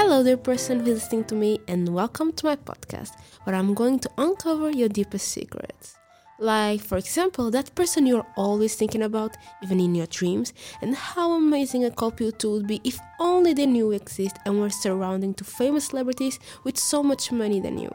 Hello 0.00 0.22
there, 0.22 0.36
person 0.36 0.84
listening 0.84 1.24
to 1.24 1.34
me, 1.34 1.58
and 1.66 1.88
welcome 1.88 2.32
to 2.34 2.46
my 2.46 2.54
podcast 2.54 3.18
where 3.42 3.56
I'm 3.56 3.74
going 3.74 3.98
to 3.98 4.10
uncover 4.16 4.70
your 4.70 4.88
deepest 4.88 5.26
secrets. 5.26 5.96
Like, 6.38 6.80
for 6.80 6.98
example, 6.98 7.50
that 7.50 7.74
person 7.74 8.06
you're 8.06 8.24
always 8.36 8.76
thinking 8.76 9.02
about, 9.02 9.36
even 9.60 9.80
in 9.80 9.96
your 9.96 10.06
dreams, 10.06 10.52
and 10.82 10.94
how 10.94 11.32
amazing 11.32 11.84
a 11.84 11.90
two 11.90 12.52
would 12.52 12.68
be 12.68 12.80
if 12.84 12.96
only 13.18 13.54
they 13.54 13.66
knew 13.66 13.90
exist 13.90 14.36
and 14.46 14.60
were 14.60 14.70
surrounding 14.70 15.34
to 15.34 15.42
famous 15.42 15.86
celebrities 15.86 16.38
with 16.62 16.78
so 16.78 17.02
much 17.02 17.32
money 17.32 17.58
than 17.58 17.76
you. 17.76 17.90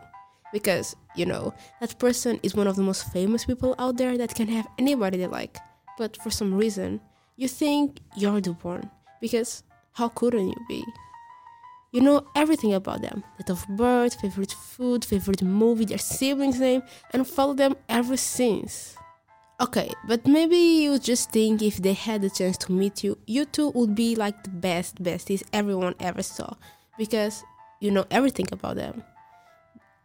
Because, 0.52 0.98
you 1.16 1.26
know, 1.26 1.54
that 1.80 1.98
person 2.00 2.38
is 2.44 2.54
one 2.54 2.68
of 2.68 2.76
the 2.76 2.84
most 2.84 3.14
famous 3.14 3.46
people 3.46 3.76
out 3.80 3.96
there 3.96 4.18
that 4.18 4.36
can 4.36 4.50
have 4.50 4.68
anybody 4.78 5.20
they 5.20 5.28
like. 5.28 5.56
But 5.98 6.22
for 6.22 6.32
some 6.32 6.54
reason, 6.54 7.00
you 7.38 7.48
think 7.48 8.02
you're 8.18 8.42
the 8.42 8.52
one. 8.52 8.92
Because 9.22 9.64
how 9.94 10.10
couldn't 10.10 10.50
you 10.50 10.66
be? 10.68 10.84
You 11.94 12.02
know 12.02 12.26
everything 12.36 12.74
about 12.74 13.04
them 13.04 13.24
date 13.38 13.52
of 13.52 13.68
birth, 13.70 14.20
favorite 14.20 14.52
food, 14.52 15.06
favorite 15.06 15.44
movie, 15.44 15.86
their 15.86 16.00
siblings' 16.00 16.60
name, 16.60 16.82
and 17.12 17.28
follow 17.28 17.54
them 17.54 17.76
ever 17.88 18.18
since. 18.18 18.98
Okay, 19.62 19.92
but 20.08 20.26
maybe 20.26 20.58
you 20.58 20.98
just 20.98 21.30
think 21.30 21.62
if 21.62 21.78
they 21.78 21.94
had 21.94 22.24
the 22.24 22.32
chance 22.32 22.58
to 22.66 22.72
meet 22.72 23.04
you, 23.04 23.16
you 23.28 23.46
two 23.46 23.70
would 23.76 23.94
be 23.94 24.16
like 24.16 24.44
the 24.44 24.50
best 24.50 25.04
besties 25.04 25.44
everyone 25.54 25.94
ever 26.00 26.24
saw 26.24 26.56
because 26.98 27.44
you 27.80 27.92
know 27.92 28.06
everything 28.10 28.48
about 28.52 28.78
them. 28.78 29.04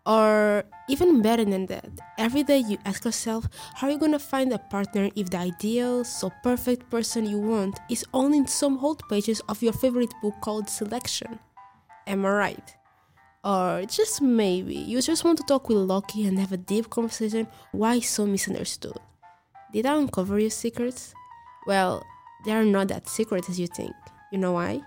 Or 0.05 0.64
even 0.91 1.23
better 1.23 1.47
than 1.47 1.64
that, 1.66 1.89
every 2.19 2.42
day 2.42 2.59
you 2.59 2.77
ask 2.84 3.06
yourself, 3.06 3.48
how 3.77 3.86
are 3.86 3.92
you 3.92 3.98
gonna 3.98 4.19
find 4.19 4.52
a 4.52 4.59
partner 4.59 5.09
if 5.16 5.30
the 5.30 5.39
ideal, 5.39 6.05
so 6.05 6.30
perfect 6.42 6.91
person 6.91 7.25
you 7.25 7.39
want 7.39 7.80
is 7.89 8.05
only 8.12 8.36
in 8.36 8.47
some 8.47 8.78
old 8.84 9.00
pages 9.09 9.41
of 9.48 9.62
your 9.62 9.73
favorite 9.73 10.12
book 10.20 10.34
called 10.42 10.69
Selection? 10.69 11.39
Am 12.08 12.24
I 12.24 12.30
right? 12.30 12.76
Or 13.44 13.83
just 13.86 14.22
maybe 14.22 14.74
you 14.74 15.02
just 15.02 15.24
want 15.24 15.36
to 15.36 15.44
talk 15.44 15.69
with 15.69 15.77
Loki 15.77 16.27
and 16.27 16.38
have 16.38 16.52
a 16.52 16.56
deep 16.56 16.88
conversation 16.88 17.46
why 17.72 18.00
so 18.00 18.24
misunderstood. 18.24 18.96
Did 19.74 19.84
I 19.84 19.98
uncover 19.98 20.38
your 20.38 20.48
secrets? 20.48 21.12
Well, 21.66 22.02
they 22.46 22.52
are 22.52 22.64
not 22.64 22.88
that 22.88 23.10
secret 23.10 23.50
as 23.50 23.60
you 23.60 23.66
think. 23.66 23.92
You 24.33 24.38
know 24.38 24.52
why? 24.52 24.80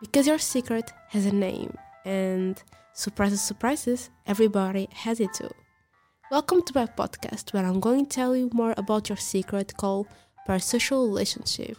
Because 0.00 0.26
your 0.26 0.38
secret 0.38 0.90
has 1.10 1.26
a 1.26 1.34
name, 1.34 1.76
and 2.06 2.62
surprises, 2.94 3.42
surprises, 3.42 4.08
everybody 4.26 4.88
has 4.90 5.20
it 5.20 5.34
too. 5.34 5.50
Welcome 6.30 6.62
to 6.62 6.72
my 6.74 6.86
podcast 6.86 7.52
where 7.52 7.66
I'm 7.66 7.78
going 7.78 8.06
to 8.06 8.10
tell 8.10 8.34
you 8.34 8.48
more 8.54 8.72
about 8.78 9.10
your 9.10 9.18
secret 9.18 9.76
called 9.76 10.06
parasocial 10.48 11.06
relationship. 11.06 11.76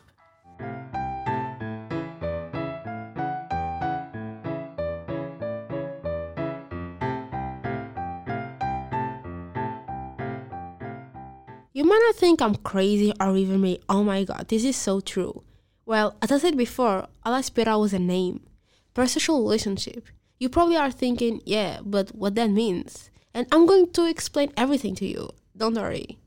You 11.76 11.84
might 11.84 12.02
not 12.06 12.16
think 12.16 12.42
I'm 12.42 12.56
crazy 12.56 13.12
or 13.20 13.36
even 13.36 13.60
me, 13.60 13.80
oh 13.90 14.02
my 14.02 14.24
god, 14.24 14.48
this 14.48 14.64
is 14.64 14.78
so 14.78 15.02
true. 15.02 15.44
Well, 15.86 16.16
as 16.22 16.32
I 16.32 16.38
said 16.38 16.56
before, 16.56 17.08
Alaspera 17.26 17.78
was 17.78 17.92
a 17.92 18.00
name. 18.00 18.48
Parasocial 18.96 19.40
relationship. 19.40 20.08
You 20.40 20.48
probably 20.48 20.78
are 20.78 20.90
thinking, 20.90 21.42
yeah, 21.44 21.80
but 21.84 22.16
what 22.16 22.36
that 22.36 22.50
means. 22.50 23.10
And 23.34 23.46
I'm 23.52 23.66
going 23.66 23.92
to 23.92 24.10
explain 24.10 24.54
everything 24.56 24.96
to 24.96 25.06
you. 25.06 25.32
Don't 25.58 25.76
worry. 25.76 26.18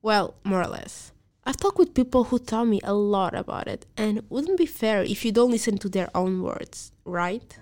Well, 0.00 0.36
more 0.42 0.62
or 0.62 0.68
less. 0.68 1.12
I've 1.44 1.58
talked 1.58 1.76
with 1.76 1.92
people 1.92 2.24
who 2.24 2.38
tell 2.38 2.64
me 2.64 2.80
a 2.82 2.94
lot 2.94 3.34
about 3.34 3.68
it, 3.68 3.84
and 3.98 4.22
wouldn't 4.30 4.56
be 4.56 4.64
fair 4.64 5.02
if 5.02 5.22
you 5.22 5.32
don't 5.32 5.50
listen 5.50 5.76
to 5.78 5.90
their 5.90 6.08
own 6.14 6.40
words, 6.40 6.92
right? 7.04 7.58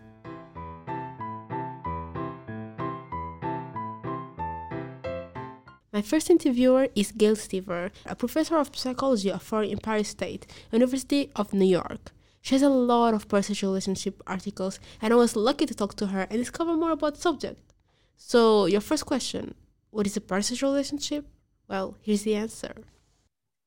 My 5.92 6.00
first 6.00 6.30
interviewer 6.30 6.89
is 6.94 7.12
Gayle 7.12 7.36
Stever, 7.36 7.90
a 8.06 8.17
professor 8.17 8.56
of 8.56 8.74
psychology 8.74 9.30
for 9.39 9.62
Empire 9.62 10.05
State, 10.05 10.46
University 10.72 11.30
of 11.36 11.52
New 11.52 11.67
York. 11.67 12.12
She 12.40 12.55
has 12.55 12.62
a 12.62 12.70
lot 12.70 13.12
of 13.12 13.28
parasocial 13.28 13.68
relationship 13.68 14.22
articles, 14.27 14.80
and 15.02 15.12
I 15.12 15.17
was 15.17 15.36
lucky 15.36 15.67
to 15.67 15.74
talk 15.74 15.94
to 15.96 16.06
her 16.06 16.27
and 16.30 16.39
discover 16.39 16.74
more 16.77 16.92
about 16.92 17.17
the 17.17 17.20
subject. 17.20 17.74
So, 18.17 18.64
your 18.64 18.80
first 18.80 19.05
question 19.05 19.55
what 19.90 20.06
is 20.06 20.17
a 20.17 20.22
parasocial 20.22 20.62
relationship? 20.62 21.27
Well, 21.68 21.98
here's 22.00 22.22
the 22.22 22.36
answer. 22.36 22.74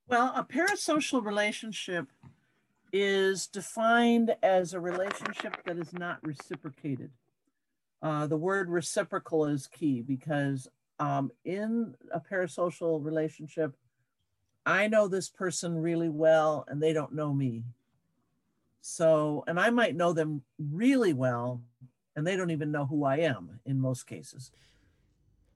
Well, 0.07 0.33
a 0.35 0.44
parasocial 0.44 1.23
relationship 1.23 2.07
is 2.91 3.45
defined 3.45 4.35
as 4.41 4.73
a 4.73 4.79
relationship 4.79 5.57
that 5.66 5.77
is 5.77 5.94
not 5.94 6.17
reciprocated. 6.23 7.11
Uh, 8.01 8.25
the 8.25 8.38
word 8.38 8.69
reciprocal 8.69 9.45
is 9.45 9.67
key 9.67 10.01
because 10.01 10.67
um, 11.00 11.31
in 11.44 11.95
a 12.13 12.19
parasocial 12.19 13.03
relationship, 13.03 13.75
I 14.66 14.88
know 14.88 15.07
this 15.07 15.29
person 15.29 15.81
really 15.81 16.09
well 16.09 16.66
and 16.67 16.81
they 16.81 16.94
don't 16.94 17.13
know 17.13 17.33
me. 17.33 17.63
So, 18.81 19.44
and 19.47 19.59
I 19.59 19.69
might 19.69 19.95
know 19.95 20.13
them 20.13 20.44
really 20.59 21.13
well 21.13 21.61
and 22.16 22.25
they 22.25 22.35
don't 22.35 22.51
even 22.51 22.72
know 22.72 22.85
who 22.85 23.03
I 23.03 23.17
am 23.17 23.59
in 23.66 23.79
most 23.79 24.07
cases. 24.07 24.51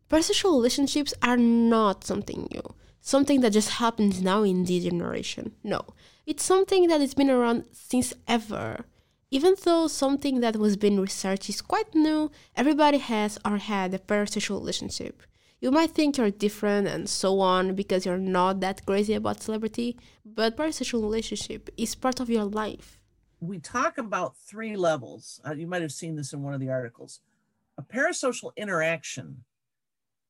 Parasocial 0.09 0.51
relationships 0.51 1.13
are 1.21 1.37
not 1.37 2.03
something 2.03 2.47
new, 2.51 2.73
something 3.01 3.41
that 3.41 3.53
just 3.53 3.69
happens 3.71 4.21
now 4.21 4.43
in 4.43 4.65
this 4.65 4.83
generation. 4.83 5.55
No, 5.63 5.81
it's 6.25 6.43
something 6.43 6.87
that 6.87 6.99
has 7.01 7.13
been 7.13 7.29
around 7.29 7.65
since 7.71 8.13
ever. 8.27 8.85
Even 9.31 9.53
though 9.63 9.87
something 9.87 10.39
that 10.39 10.55
was 10.55 10.75
being 10.75 10.99
researched 10.99 11.49
is 11.49 11.61
quite 11.61 11.93
new, 11.93 12.31
everybody 12.55 12.97
has 12.97 13.37
or 13.45 13.57
had 13.57 13.93
a 13.93 13.99
parasocial 13.99 14.59
relationship. 14.59 15.21
You 15.61 15.69
might 15.69 15.91
think 15.91 16.17
you're 16.17 16.31
different 16.31 16.87
and 16.87 17.07
so 17.07 17.39
on 17.39 17.75
because 17.75 18.07
you're 18.07 18.17
not 18.17 18.59
that 18.61 18.85
crazy 18.87 19.13
about 19.13 19.43
celebrity, 19.43 19.97
but 20.25 20.57
parasocial 20.57 21.03
relationship 21.03 21.69
is 21.77 21.93
part 21.93 22.19
of 22.19 22.29
your 22.29 22.45
life. 22.45 22.99
We 23.39 23.59
talk 23.59 23.99
about 23.99 24.35
three 24.35 24.75
levels. 24.75 25.39
Uh, 25.45 25.53
you 25.53 25.67
might 25.67 25.83
have 25.83 25.91
seen 25.91 26.15
this 26.15 26.33
in 26.33 26.41
one 26.41 26.55
of 26.55 26.59
the 26.59 26.69
articles. 26.69 27.19
A 27.77 27.83
parasocial 27.83 28.51
interaction 28.57 29.43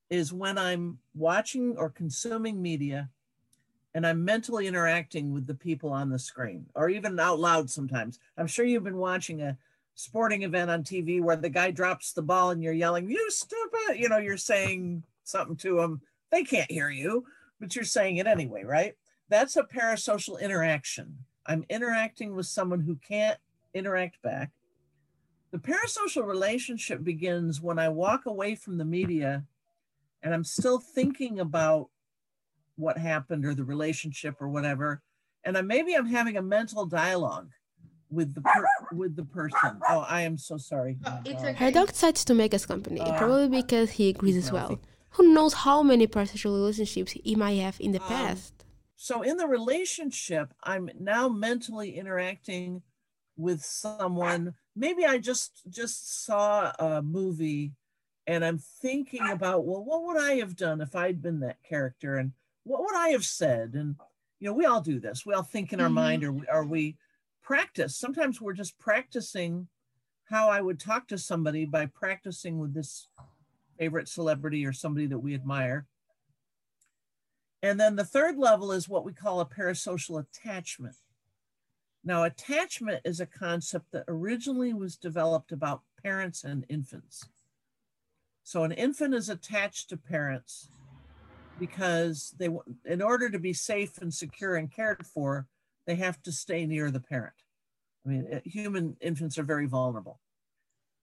is 0.09 0.34
when 0.34 0.58
I'm 0.58 1.00
watching 1.14 1.76
or 1.78 1.90
consuming 1.90 2.62
media 2.62 3.09
and 3.94 4.06
I'm 4.06 4.24
mentally 4.24 4.68
interacting 4.68 5.34
with 5.34 5.48
the 5.48 5.56
people 5.56 5.92
on 5.92 6.10
the 6.10 6.20
screen 6.20 6.66
or 6.76 6.90
even 6.90 7.20
out 7.20 7.40
loud 7.40 7.70
sometimes. 7.70 8.20
I'm 8.38 8.48
sure 8.48 8.66
you've 8.66 8.84
been 8.84 8.98
watching 8.98 9.42
a 9.42 9.58
sporting 9.96 10.44
event 10.44 10.72
on 10.72 10.84
TV 10.84 11.22
where 11.22 11.36
the 11.36 11.50
guy 11.50 11.72
drops 11.72 12.14
the 12.14 12.22
ball 12.22 12.52
and 12.52 12.64
you're 12.64 12.74
yelling, 12.74 13.10
You 13.10 13.30
stupid. 13.32 13.98
You 13.98 14.10
know, 14.10 14.18
you're 14.18 14.38
saying 14.38 15.04
something 15.24 15.58
to 15.58 15.76
them. 15.76 16.02
They 16.32 16.44
can't 16.44 16.72
hear 16.72 16.90
you, 16.90 17.26
but 17.60 17.76
you're 17.76 17.86
saying 17.86 18.18
it 18.18 18.28
anyway, 18.28 18.64
right? 18.64 18.96
That's 19.30 19.58
a 19.58 19.64
parasocial 19.64 20.40
interaction. 20.40 21.18
I'm 21.46 21.66
interacting 21.70 22.36
with 22.36 22.46
someone 22.46 22.82
who 22.82 22.96
can't 22.96 23.40
interact 23.74 24.22
back. 24.22 24.52
The 25.52 25.58
parasocial 25.58 26.28
relationship 26.28 27.04
begins 27.04 27.60
when 27.60 27.80
I 27.80 27.90
walk 27.90 28.28
away 28.28 28.54
from 28.54 28.78
the 28.78 28.86
media 28.86 29.44
and 30.22 30.34
I'm 30.34 30.44
still 30.44 30.80
thinking 30.80 31.40
about 31.40 31.90
what 32.79 32.97
happened 32.97 33.45
or 33.45 33.53
the 33.53 33.63
relationship 33.63 34.35
or 34.40 34.50
whatever. 34.50 35.01
And 35.44 35.57
I, 35.57 35.62
maybe 35.62 35.95
I'm 35.95 36.07
having 36.07 36.38
a 36.38 36.41
mental 36.41 36.85
dialogue 36.85 37.50
with 38.09 38.34
the 38.34 38.41
per, 38.41 38.66
with 38.91 39.16
the 39.16 39.25
person. 39.25 39.79
Oh, 39.88 40.06
I 40.07 40.22
am 40.22 40.38
so 40.38 40.57
sorry. 40.57 40.97
okay. 41.28 41.53
Her 41.53 41.72
dog 41.72 41.90
decides 41.90 42.25
to 42.25 42.34
make 42.34 42.53
us 42.53 42.66
company, 42.66 43.01
uh, 43.01 43.17
probably 43.17 43.62
because 43.62 43.91
he 43.91 44.09
agrees 44.09 44.38
as 44.38 44.51
well. 44.51 44.79
Who 45.12 45.34
knows 45.34 45.53
how 45.53 45.84
many 45.84 46.07
parasocial 46.07 46.53
relationships 46.53 47.12
he 47.12 47.35
might 47.35 47.59
have 47.59 47.78
in 47.79 47.91
the 47.91 48.01
um, 48.01 48.07
past? 48.07 48.66
So 48.96 49.22
in 49.22 49.38
the 49.38 49.47
relationship, 49.47 50.53
I'm 50.63 50.90
now 51.00 51.29
mentally 51.29 51.97
interacting 51.97 52.81
with 53.38 53.63
someone. 53.63 54.56
Maybe 54.75 55.05
I 55.05 55.17
just 55.17 55.64
just 55.70 56.25
saw 56.25 56.72
a 56.79 57.02
movie 57.02 57.73
and 58.28 58.46
I'm 58.46 58.59
thinking 58.59 59.28
about, 59.28 59.66
well, 59.66 59.84
what 59.84 60.03
would 60.03 60.17
I 60.22 60.35
have 60.35 60.55
done 60.55 60.82
if 60.82 60.96
I'd 60.96 61.22
been 61.22 61.40
that 61.40 61.64
character 61.64 62.17
and 62.17 62.34
what 62.70 62.82
would 62.82 62.96
I 62.96 63.10
have 63.10 63.26
said? 63.26 63.74
And 63.74 63.96
you 64.40 64.48
know, 64.48 64.54
we 64.54 64.66
all 64.66 64.80
do 64.80 65.00
this. 65.00 65.26
We 65.26 65.34
all 65.34 65.44
think 65.44 65.74
in 65.74 65.82
our 65.82 65.88
mm-hmm. 65.88 65.96
mind 65.96 66.24
or 66.24 66.36
or 66.52 66.66
we 66.66 66.98
practice. 67.42 67.98
Sometimes 67.98 68.40
we're 68.40 68.54
just 68.54 68.78
practicing 68.78 69.68
how 70.26 70.50
I 70.50 70.62
would 70.62 70.80
talk 70.80 71.08
to 71.08 71.18
somebody 71.18 71.66
by 71.66 71.88
practicing 71.88 72.60
with 72.60 72.76
this 72.76 73.08
favorite 73.80 74.08
celebrity 74.08 74.68
or 74.68 74.72
somebody 74.72 75.08
that 75.08 75.18
we 75.18 75.34
admire. 75.34 75.88
And 77.64 77.80
then 77.80 77.96
the 77.96 78.06
third 78.06 78.38
level 78.38 78.72
is 78.72 78.88
what 78.88 79.04
we 79.04 79.14
call 79.14 79.42
a 79.42 79.46
parasocial 79.46 80.20
attachment. 80.20 80.96
Now, 82.04 82.24
attachment 82.24 83.02
is 83.04 83.20
a 83.20 83.26
concept 83.26 83.92
that 83.92 84.06
originally 84.08 84.74
was 84.74 84.96
developed 84.96 85.52
about 85.52 85.82
parents 86.02 86.44
and 86.44 86.66
infants. 86.70 87.26
So, 88.44 88.64
an 88.64 88.72
infant 88.72 89.16
is 89.16 89.28
attached 89.28 89.90
to 89.90 89.98
parents 89.98 90.70
because 91.59 92.34
they, 92.38 92.50
in 92.85 93.02
order 93.02 93.29
to 93.29 93.40
be 93.40 93.53
safe 93.53 93.97
and 94.00 94.14
secure 94.14 94.56
and 94.56 94.72
cared 94.72 95.06
for, 95.06 95.47
they 95.85 95.96
have 95.96 96.22
to 96.23 96.32
stay 96.32 96.66
near 96.66 96.90
the 96.90 97.00
parent. 97.00 97.34
I 98.06 98.09
mean, 98.09 98.28
uh, 98.34 98.40
human 98.46 98.96
infants 99.02 99.38
are 99.38 99.44
very 99.44 99.66
vulnerable. 99.66 100.20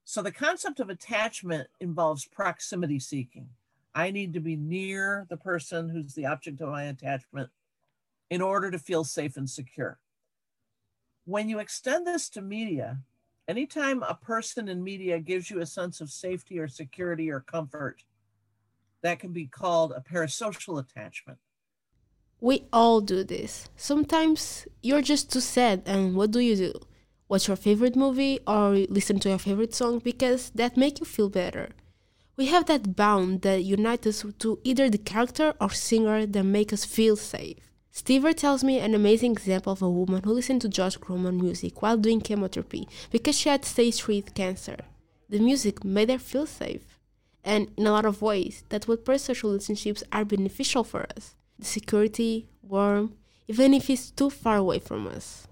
So 0.03 0.21
the 0.21 0.31
concept 0.31 0.79
of 0.79 0.89
attachment 0.89 1.67
involves 1.79 2.25
proximity 2.25 2.99
seeking. 2.99 3.49
I 3.93 4.11
need 4.11 4.33
to 4.33 4.39
be 4.39 4.55
near 4.55 5.25
the 5.29 5.37
person 5.37 5.89
who's 5.89 6.13
the 6.13 6.25
object 6.25 6.61
of 6.61 6.69
my 6.69 6.83
attachment 6.83 7.49
in 8.29 8.41
order 8.41 8.71
to 8.71 8.79
feel 8.79 9.03
safe 9.03 9.37
and 9.37 9.49
secure. 9.49 9.99
When 11.25 11.49
you 11.49 11.59
extend 11.59 12.07
this 12.07 12.29
to 12.29 12.41
media, 12.41 12.99
anytime 13.47 14.03
a 14.03 14.13
person 14.13 14.69
in 14.69 14.83
media 14.83 15.19
gives 15.19 15.49
you 15.49 15.59
a 15.59 15.65
sense 15.65 15.99
of 15.99 16.09
safety 16.09 16.59
or 16.59 16.67
security 16.67 17.29
or 17.29 17.41
comfort, 17.41 18.03
that 19.03 19.19
can 19.19 19.31
be 19.31 19.45
called 19.45 19.91
a 19.91 20.01
parasocial 20.01 20.79
attachment. 20.79 21.39
We 22.39 22.67
all 22.71 23.01
do 23.01 23.23
this. 23.23 23.69
Sometimes 23.75 24.67
you're 24.83 25.01
just 25.01 25.31
too 25.31 25.39
sad, 25.39 25.83
and 25.85 26.15
what 26.15 26.31
do 26.31 26.39
you 26.39 26.55
do? 26.55 26.73
Watch 27.29 27.47
your 27.47 27.57
favorite 27.57 27.95
movie 27.95 28.39
or 28.47 28.71
listen 28.89 29.19
to 29.19 29.29
your 29.29 29.39
favorite 29.39 29.73
song 29.73 29.99
because 29.99 30.51
that 30.51 30.77
make 30.77 30.99
you 30.99 31.05
feel 31.05 31.29
better. 31.29 31.69
We 32.37 32.45
have 32.47 32.67
that 32.67 32.95
bond 32.95 33.41
that 33.41 33.63
unites 33.63 34.05
us 34.07 34.25
to 34.39 34.59
either 34.63 34.89
the 34.89 34.99
character 34.99 35.55
or 35.59 35.71
singer 35.71 36.25
that 36.27 36.43
make 36.43 36.71
us 36.71 36.85
feel 36.85 37.15
safe. 37.15 37.57
Stever 37.91 38.35
tells 38.35 38.63
me 38.63 38.77
an 38.77 38.93
amazing 38.93 39.31
example 39.31 39.73
of 39.73 39.81
a 39.81 39.89
woman 39.89 40.21
who 40.23 40.31
listened 40.31 40.61
to 40.61 40.69
Josh 40.69 40.99
Groban 40.99 41.41
music 41.41 41.81
while 41.81 41.97
doing 41.97 42.21
chemotherapy 42.21 42.87
because 43.09 43.35
she 43.35 43.49
had 43.49 43.65
stage 43.65 44.03
3 44.03 44.21
cancer. 44.21 44.77
The 45.27 45.39
music 45.39 45.83
made 45.83 46.11
her 46.11 46.19
feel 46.19 46.45
safe. 46.45 46.96
And 47.47 47.71
in 47.77 47.87
a 47.87 47.91
lot 47.93 48.03
of 48.03 48.21
ways, 48.21 48.65
that's 48.67 48.89
what 48.89 49.05
parasocial 49.05 49.43
relationships 49.43 50.03
are 50.11 50.25
beneficial 50.25 50.83
for 50.83 51.07
us. 51.15 51.33
The 51.57 51.65
security, 51.65 52.49
warmth, 52.61 53.13
even 53.47 53.73
if 53.73 53.89
it's 53.89 54.11
too 54.11 54.29
far 54.29 54.57
away 54.57 54.79
from 54.79 55.07
us. 55.07 55.47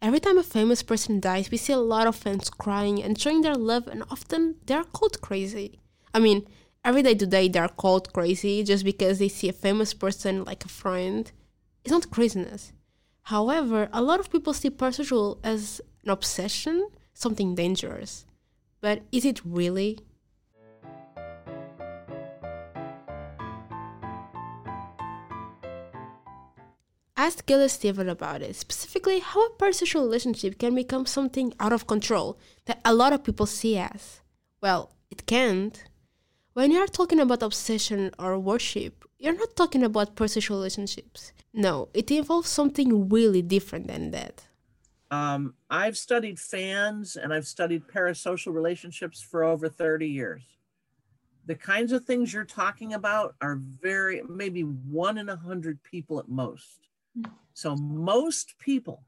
Every 0.00 0.20
time 0.20 0.38
a 0.38 0.42
famous 0.42 0.82
person 0.82 1.20
dies, 1.20 1.50
we 1.50 1.58
see 1.58 1.74
a 1.74 1.76
lot 1.76 2.06
of 2.06 2.16
fans 2.16 2.48
crying 2.48 3.02
and 3.02 3.20
showing 3.20 3.42
their 3.42 3.56
love, 3.56 3.86
and 3.88 4.04
often 4.10 4.54
they're 4.64 4.84
called 4.84 5.20
crazy. 5.20 5.80
I 6.14 6.18
mean, 6.18 6.46
every 6.84 7.02
day 7.02 7.14
today 7.14 7.48
they're 7.48 7.68
called 7.68 8.12
crazy 8.12 8.62
just 8.62 8.84
because 8.84 9.18
they 9.18 9.28
see 9.28 9.48
a 9.48 9.52
famous 9.52 9.94
person 9.94 10.44
like 10.44 10.64
a 10.64 10.68
friend. 10.68 11.30
It's 11.82 11.92
not 11.92 12.10
craziness. 12.10 12.72
However, 13.22 13.88
a 13.92 14.02
lot 14.02 14.20
of 14.20 14.30
people 14.30 14.52
see 14.52 14.70
parasocial 14.70 15.38
as 15.42 15.80
an 16.04 16.10
obsession, 16.10 16.88
something 17.14 17.54
dangerous. 17.54 18.26
But 18.80 19.02
is 19.10 19.24
it 19.24 19.40
really? 19.44 19.98
asked 27.16 27.46
Gayle 27.46 27.68
Stever 27.68 28.06
about 28.06 28.42
it, 28.42 28.54
specifically 28.54 29.20
how 29.20 29.46
a 29.46 29.50
parasocial 29.52 30.02
relationship 30.02 30.58
can 30.58 30.74
become 30.74 31.06
something 31.06 31.54
out 31.58 31.72
of 31.72 31.86
control 31.86 32.38
that 32.66 32.80
a 32.84 32.92
lot 32.92 33.14
of 33.14 33.24
people 33.24 33.46
see 33.46 33.78
as. 33.78 34.20
Well, 34.60 34.92
it 35.10 35.24
can't. 35.24 35.82
When 36.54 36.70
you 36.70 36.78
are 36.78 36.86
talking 36.86 37.18
about 37.18 37.42
obsession 37.42 38.12
or 38.16 38.38
worship, 38.38 39.04
you're 39.18 39.36
not 39.36 39.56
talking 39.56 39.82
about 39.82 40.14
parasocial 40.14 40.50
relationships. 40.50 41.32
No, 41.52 41.88
it 41.92 42.12
involves 42.12 42.48
something 42.48 43.08
really 43.08 43.42
different 43.42 43.88
than 43.88 44.12
that. 44.12 44.46
Um, 45.10 45.54
I've 45.68 45.96
studied 45.96 46.38
fans 46.38 47.16
and 47.16 47.34
I've 47.34 47.48
studied 47.48 47.88
parasocial 47.88 48.54
relationships 48.54 49.20
for 49.20 49.42
over 49.42 49.68
30 49.68 50.06
years. 50.06 50.42
The 51.46 51.56
kinds 51.56 51.90
of 51.90 52.04
things 52.04 52.32
you're 52.32 52.44
talking 52.44 52.94
about 52.94 53.34
are 53.40 53.56
very, 53.56 54.22
maybe 54.28 54.62
one 54.62 55.18
in 55.18 55.28
a 55.28 55.36
hundred 55.36 55.82
people 55.82 56.20
at 56.20 56.28
most. 56.28 56.86
So 57.52 57.74
most 57.74 58.54
people 58.60 59.02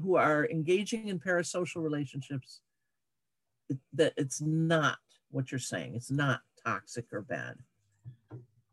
who 0.00 0.14
are 0.14 0.46
engaging 0.46 1.08
in 1.08 1.18
parasocial 1.18 1.82
relationships, 1.82 2.60
that 3.92 4.12
it's 4.16 4.40
not 4.40 4.98
what 5.36 5.52
you're 5.52 5.58
saying. 5.58 5.94
It's 5.94 6.10
not 6.10 6.40
toxic 6.64 7.04
or 7.12 7.20
bad. 7.20 7.56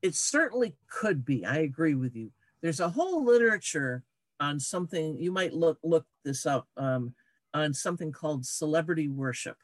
It 0.02 0.16
certainly 0.16 0.76
could 0.90 1.26
be. 1.26 1.46
I 1.46 1.58
agree 1.58 1.94
with 1.94 2.16
you. 2.16 2.32
There's 2.62 2.80
a 2.80 2.90
whole 2.90 3.24
literature 3.24 4.04
on 4.40 4.60
something 4.60 5.18
you 5.18 5.32
might 5.32 5.54
look 5.54 5.78
look 5.84 6.06
this 6.24 6.46
up 6.46 6.68
um, 6.78 7.14
on 7.54 7.74
something 7.74 8.12
called 8.12 8.46
celebrity 8.46 9.10
worship, 9.10 9.58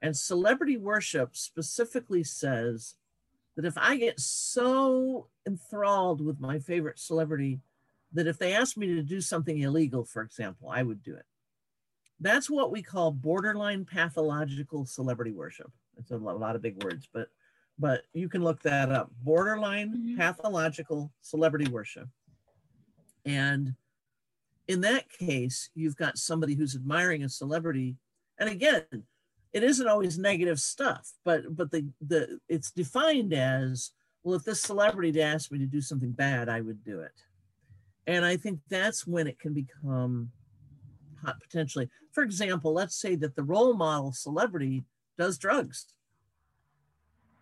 and 0.00 0.16
celebrity 0.16 0.78
worship 0.78 1.36
specifically 1.36 2.24
says 2.24 2.96
that 3.56 3.66
if 3.66 3.76
I 3.76 3.98
get 3.98 4.18
so 4.18 5.28
enthralled 5.46 6.24
with 6.24 6.40
my 6.40 6.58
favorite 6.58 6.98
celebrity 6.98 7.60
that 8.14 8.26
if 8.26 8.38
they 8.38 8.54
asked 8.54 8.78
me 8.78 8.86
to 8.88 9.02
do 9.02 9.20
something 9.20 9.58
illegal, 9.58 10.04
for 10.04 10.22
example, 10.22 10.70
I 10.70 10.82
would 10.82 11.02
do 11.02 11.14
it. 11.14 11.26
That's 12.20 12.48
what 12.48 12.70
we 12.70 12.82
call 12.82 13.10
borderline 13.10 13.84
pathological 13.84 14.86
celebrity 14.86 15.32
worship. 15.32 15.70
It's 16.02 16.10
a 16.10 16.16
lot 16.16 16.56
of 16.56 16.62
big 16.62 16.82
words, 16.82 17.08
but 17.12 17.28
but 17.78 18.02
you 18.12 18.28
can 18.28 18.44
look 18.44 18.62
that 18.62 18.90
up. 18.90 19.10
Borderline 19.22 19.90
mm-hmm. 19.90 20.16
pathological 20.16 21.10
celebrity 21.22 21.70
worship. 21.70 22.08
And 23.24 23.74
in 24.68 24.80
that 24.82 25.10
case, 25.10 25.70
you've 25.74 25.96
got 25.96 26.18
somebody 26.18 26.54
who's 26.54 26.76
admiring 26.76 27.24
a 27.24 27.28
celebrity. 27.28 27.96
And 28.38 28.48
again, 28.48 28.84
it 29.52 29.62
isn't 29.62 29.88
always 29.88 30.18
negative 30.18 30.60
stuff, 30.60 31.12
but 31.24 31.56
but 31.56 31.70
the 31.70 31.88
the 32.06 32.38
it's 32.48 32.70
defined 32.70 33.32
as 33.32 33.92
well, 34.22 34.36
if 34.36 34.44
this 34.44 34.62
celebrity 34.62 35.20
asked 35.20 35.50
me 35.50 35.58
to 35.58 35.66
do 35.66 35.80
something 35.80 36.12
bad, 36.12 36.48
I 36.48 36.60
would 36.60 36.84
do 36.84 37.00
it. 37.00 37.12
And 38.06 38.24
I 38.24 38.36
think 38.36 38.60
that's 38.68 39.06
when 39.06 39.26
it 39.26 39.38
can 39.38 39.52
become 39.52 40.30
hot 41.24 41.40
potentially. 41.40 41.88
For 42.12 42.22
example, 42.22 42.72
let's 42.72 42.96
say 42.96 43.14
that 43.16 43.36
the 43.36 43.42
role 43.42 43.74
model 43.74 44.12
celebrity 44.12 44.84
does 45.18 45.38
drugs. 45.38 45.86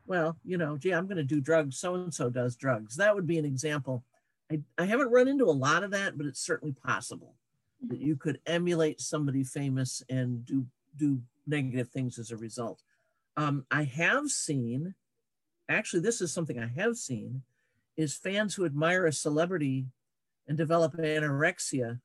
Well, 0.07 0.37
you 0.45 0.59
know, 0.59 0.77
gee, 0.77 0.93
I'm 0.93 1.07
going 1.07 1.17
to 1.19 1.23
do 1.23 1.41
drugs. 1.41 1.79
So 1.79 1.95
and 1.95 2.13
so 2.13 2.31
does 2.31 2.57
drugs. 2.57 2.97
That 2.97 3.15
would 3.15 3.27
be 3.27 3.39
an 3.39 3.45
example. 3.45 4.05
I, 4.51 4.61
I 4.77 4.85
haven't 4.85 5.13
run 5.13 5.29
into 5.29 5.45
a 5.45 5.53
lot 5.53 5.85
of 5.85 5.93
that, 5.93 6.19
but 6.19 6.27
it's 6.27 6.41
certainly 6.41 6.75
possible 6.75 7.35
that 7.89 8.01
you 8.01 8.17
could 8.17 8.41
emulate 8.47 9.01
somebody 9.01 9.45
famous 9.45 10.03
and 10.09 10.45
do 10.45 10.67
do 10.97 11.21
negative 11.47 11.89
things 11.89 12.19
as 12.19 12.31
a 12.31 12.37
result. 12.37 12.83
Um, 13.37 13.65
I 13.71 13.85
have 13.85 14.29
seen, 14.29 14.95
actually, 15.69 16.03
this 16.03 16.21
is 16.21 16.33
something 16.33 16.59
I 16.59 16.67
have 16.67 16.97
seen, 16.97 17.43
is 17.97 18.15
fans 18.15 18.55
who 18.55 18.65
admire 18.65 19.07
a 19.07 19.13
celebrity 19.13 19.87
and 20.49 20.59
develop 20.59 20.97
anorexia 20.97 22.01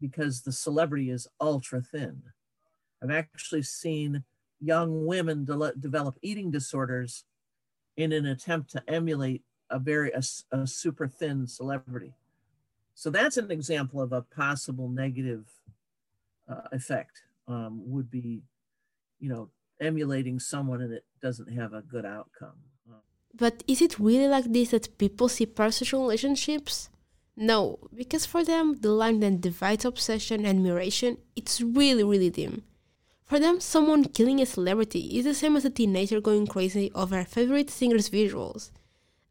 because 0.00 0.42
the 0.42 0.52
celebrity 0.52 1.10
is 1.10 1.28
ultra 1.40 1.80
thin. 1.80 2.22
I've 3.02 3.10
actually 3.10 3.62
seen 3.62 4.24
young 4.62 5.06
women 5.06 5.44
de- 5.44 5.74
develop 5.78 6.18
eating 6.22 6.50
disorders 6.50 7.24
in 7.96 8.12
an 8.12 8.26
attempt 8.26 8.70
to 8.72 8.82
emulate 8.88 9.42
a 9.70 9.78
very 9.78 10.10
a, 10.12 10.22
a 10.52 10.66
super 10.66 11.06
thin 11.06 11.46
celebrity. 11.46 12.14
So 12.94 13.10
that's 13.10 13.36
an 13.36 13.50
example 13.50 14.00
of 14.00 14.12
a 14.12 14.22
possible 14.22 14.88
negative 14.88 15.44
uh, 16.48 16.68
effect. 16.72 17.22
Um, 17.48 17.82
would 17.86 18.08
be, 18.08 18.44
you 19.18 19.28
know, 19.28 19.50
emulating 19.80 20.38
someone 20.38 20.80
and 20.80 20.92
it 20.92 21.04
doesn't 21.20 21.52
have 21.52 21.72
a 21.72 21.82
good 21.82 22.06
outcome. 22.06 22.54
But 23.34 23.64
is 23.66 23.82
it 23.82 23.98
really 23.98 24.28
like 24.28 24.44
this 24.44 24.70
that 24.70 24.96
people 24.96 25.28
see 25.28 25.46
parasocial 25.46 26.00
relationships 26.00 26.88
no, 27.36 27.78
because 27.94 28.26
for 28.26 28.44
them, 28.44 28.78
the 28.80 28.90
line 28.90 29.20
that 29.20 29.40
divides 29.40 29.84
obsession 29.84 30.44
and 30.44 30.58
admiration, 30.58 31.16
it's 31.34 31.60
really, 31.60 32.04
really 32.04 32.30
dim. 32.30 32.62
For 33.32 33.40
them, 33.40 33.60
someone 33.60 34.04
killing 34.04 34.42
a 34.42 34.44
celebrity 34.44 35.16
is 35.18 35.24
the 35.24 35.32
same 35.32 35.56
as 35.56 35.64
a 35.64 35.70
teenager 35.70 36.20
going 36.20 36.46
crazy 36.46 36.92
over 36.94 37.18
a 37.18 37.24
favorite 37.24 37.70
singer's 37.70 38.10
visuals. 38.10 38.70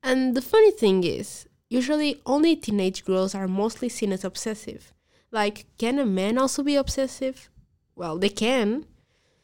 And 0.01 0.36
the 0.36 0.41
funny 0.41 0.72
thing 0.72 1.03
is, 1.03 1.46
usually 1.70 2.20
only 2.25 2.55
teenage 2.55 3.05
girls 3.05 3.36
are 3.36 3.48
mostly 3.48 3.89
seen 3.89 4.12
as 4.12 4.24
obsessive. 4.24 4.91
Like, 5.29 5.67
can 5.77 6.00
a 6.00 6.05
man 6.08 6.39
also 6.39 6.63
be 6.63 6.75
obsessive? 6.75 7.51
Well, 7.96 8.17
they 8.17 8.29
can. 8.29 8.88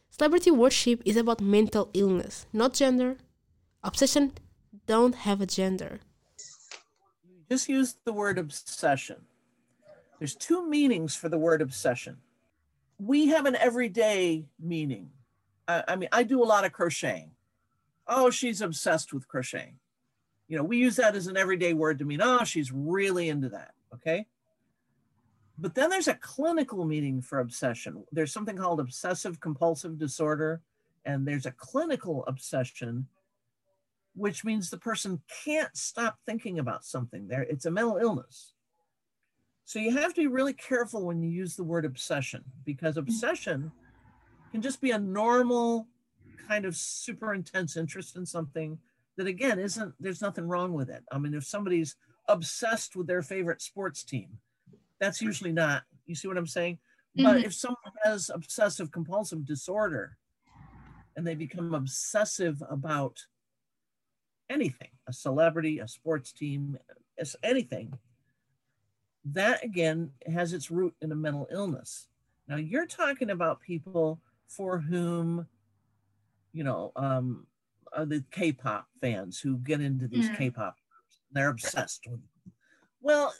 Celebrity 0.09 0.49
worship 0.49 1.03
is 1.05 1.17
about 1.17 1.39
mental 1.39 1.91
illness, 1.93 2.47
not 2.51 2.73
gender. 2.73 3.17
Obsession 3.83 4.31
don't 4.87 5.13
have 5.13 5.39
a 5.39 5.45
gender 5.45 5.99
just 7.49 7.69
use 7.69 7.95
the 8.05 8.11
word 8.11 8.37
obsession. 8.37 9.17
There's 10.19 10.35
two 10.35 10.67
meanings 10.67 11.15
for 11.15 11.29
the 11.29 11.37
word 11.37 11.61
obsession. 11.61 12.17
We 12.99 13.27
have 13.27 13.45
an 13.45 13.55
everyday 13.55 14.45
meaning. 14.59 15.09
I, 15.67 15.83
I 15.89 15.95
mean, 15.95 16.09
I 16.11 16.23
do 16.23 16.43
a 16.43 16.45
lot 16.45 16.65
of 16.65 16.71
crocheting. 16.71 17.31
Oh, 18.07 18.29
she's 18.29 18.61
obsessed 18.61 19.13
with 19.13 19.27
crocheting. 19.27 19.79
You 20.47 20.57
know, 20.57 20.63
we 20.63 20.77
use 20.77 20.95
that 20.95 21.15
as 21.15 21.27
an 21.27 21.37
everyday 21.37 21.73
word 21.73 21.99
to 21.99 22.05
mean, 22.05 22.21
oh, 22.21 22.43
she's 22.43 22.71
really 22.71 23.29
into 23.29 23.49
that. 23.49 23.71
Okay. 23.93 24.25
But 25.57 25.75
then 25.75 25.89
there's 25.89 26.07
a 26.07 26.13
clinical 26.13 26.85
meaning 26.85 27.21
for 27.21 27.39
obsession. 27.39 28.03
There's 28.11 28.31
something 28.31 28.55
called 28.55 28.79
obsessive 28.79 29.39
compulsive 29.39 29.97
disorder 29.97 30.61
and 31.07 31.25
there's 31.25 31.45
a 31.45 31.51
clinical 31.51 32.25
obsession, 32.27 33.07
which 34.13 34.43
means 34.43 34.69
the 34.69 34.77
person 34.77 35.21
can't 35.45 35.75
stop 35.75 36.19
thinking 36.25 36.59
about 36.59 36.85
something. 36.85 37.27
There, 37.27 37.43
it's 37.43 37.65
a 37.65 37.71
mental 37.71 37.97
illness. 37.97 38.53
So 39.67 39.79
you 39.79 39.91
have 39.91 40.13
to 40.13 40.21
be 40.21 40.27
really 40.27 40.53
careful 40.53 41.05
when 41.05 41.21
you 41.21 41.29
use 41.29 41.57
the 41.57 41.63
word 41.65 41.83
obsession 41.83 42.41
because 42.63 42.95
obsession 42.95 43.69
can 44.53 44.61
just 44.61 44.79
be 44.79 44.91
a 44.91 44.97
normal 44.97 45.87
kind 46.47 46.63
of 46.63 46.73
super 46.73 47.33
intense 47.33 47.75
interest 47.75 48.15
in 48.15 48.25
something 48.25 48.79
that 49.17 49.27
again 49.27 49.59
isn't 49.59 49.93
there's 49.99 50.21
nothing 50.21 50.47
wrong 50.47 50.71
with 50.71 50.89
it. 50.89 51.03
I 51.11 51.17
mean, 51.17 51.33
if 51.33 51.43
somebody's 51.43 51.97
obsessed 52.29 52.95
with 52.95 53.07
their 53.07 53.21
favorite 53.21 53.61
sports 53.61 54.05
team, 54.05 54.37
that's 55.01 55.21
usually 55.21 55.51
not, 55.51 55.83
you 56.05 56.15
see 56.15 56.29
what 56.29 56.37
I'm 56.37 56.47
saying? 56.47 56.79
Mm-hmm. 57.17 57.25
But 57.25 57.43
if 57.43 57.53
someone 57.53 57.77
has 58.05 58.31
obsessive 58.33 58.89
compulsive 58.93 59.45
disorder 59.45 60.15
and 61.17 61.27
they 61.27 61.35
become 61.35 61.73
obsessive 61.73 62.63
about 62.69 63.19
anything, 64.49 64.91
a 65.09 65.11
celebrity, 65.11 65.79
a 65.79 65.89
sports 65.89 66.31
team, 66.31 66.77
anything, 67.43 67.99
that 69.33 69.63
again 69.63 70.11
has 70.31 70.53
its 70.53 70.71
root 70.71 70.93
in 71.01 71.11
a 71.11 71.15
mental 71.15 71.47
illness. 71.51 72.07
Now 72.47 72.57
you're 72.57 72.85
talking 72.85 73.29
about 73.29 73.61
people 73.61 74.19
for 74.47 74.79
whom, 74.79 75.47
you 76.53 76.63
know, 76.63 76.91
um, 76.95 77.45
are 77.93 78.05
the 78.05 78.23
K-pop 78.31 78.87
fans 79.01 79.39
who 79.39 79.57
get 79.57 79.81
into 79.81 80.07
these 80.07 80.29
mm. 80.29 80.37
K-pop 80.37 80.75
groups. 80.75 81.21
They're 81.31 81.49
obsessed 81.49 82.05
with. 82.09 82.21
Them. 82.21 82.53
Well, 83.01 83.33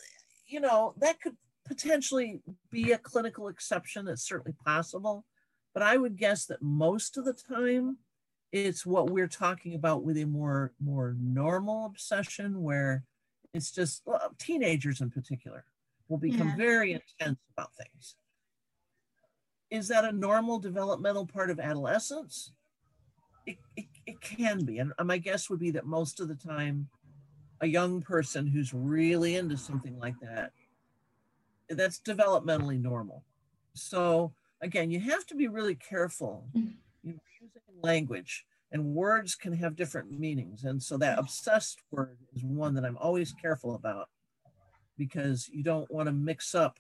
you 0.48 0.60
know 0.60 0.94
that 0.98 1.22
could 1.22 1.36
potentially 1.66 2.42
be 2.72 2.92
a 2.92 2.98
clinical 2.98 3.48
exception. 3.50 4.08
It's 4.08 4.28
certainly 4.28 4.56
possible, 4.66 5.26
but 5.74 5.84
I 5.84 5.98
would 5.98 6.18
guess 6.18 6.46
that 6.46 6.62
most 6.62 7.18
of 7.18 7.26
the 7.26 7.34
time, 7.34 7.98
it's 8.52 8.86
what 8.86 9.10
we're 9.10 9.28
talking 9.28 9.76
about 9.76 10.04
with 10.04 10.18
a 10.18 10.26
more 10.26 10.74
more 10.80 11.16
normal 11.20 11.86
obsession, 11.86 12.62
where 12.62 13.04
it's 13.54 13.72
just 13.72 14.02
well, 14.06 14.34
teenagers 14.38 15.02
in 15.02 15.10
particular 15.10 15.66
will 16.10 16.18
become 16.18 16.50
yeah. 16.50 16.56
very 16.56 16.92
intense 16.94 17.40
about 17.56 17.72
things. 17.76 18.16
Is 19.70 19.88
that 19.90 20.06
a 20.06 20.12
normal 20.12 20.60
developmental 20.60 21.26
part 21.26 21.50
of 21.50 21.60
adolescence? 21.60 22.54
It, 23.46 23.58
it, 23.76 23.86
it 24.06 24.22
can 24.22 24.66
be. 24.66 24.80
And 24.80 24.94
my 25.04 25.18
guess 25.18 25.50
would 25.50 25.60
be 25.60 25.72
that 25.72 25.86
most 25.86 26.20
of 26.20 26.28
the 26.28 26.36
time, 26.36 26.88
a 27.62 27.68
young 27.68 28.02
person 28.02 28.48
who's 28.48 28.74
really 28.74 29.36
into 29.36 29.58
something 29.58 29.98
like 29.98 30.16
that, 30.22 30.52
that's 31.70 32.00
developmentally 32.00 32.82
normal. 32.82 33.24
So 33.74 34.34
again, 34.62 34.90
you 34.90 35.00
have 35.02 35.26
to 35.28 35.36
be 35.36 35.48
really 35.48 35.76
careful. 35.76 36.46
Mm-hmm. 36.56 36.70
You're 37.04 37.16
using 37.42 37.62
language 37.82 38.46
and 38.72 38.84
words 38.84 39.36
can 39.36 39.54
have 39.54 39.76
different 39.76 40.12
meanings. 40.12 40.64
And 40.64 40.82
so 40.82 40.98
that 40.98 41.20
obsessed 41.20 41.82
word 41.92 42.18
is 42.36 42.44
one 42.44 42.74
that 42.76 42.86
I'm 42.86 42.98
always 42.98 43.34
careful 43.34 43.76
about 43.76 44.10
because 44.98 45.50
you 45.50 45.64
don't 45.64 45.90
want 45.92 46.08
to 46.08 46.14
mix 46.14 46.56
up 46.56 46.80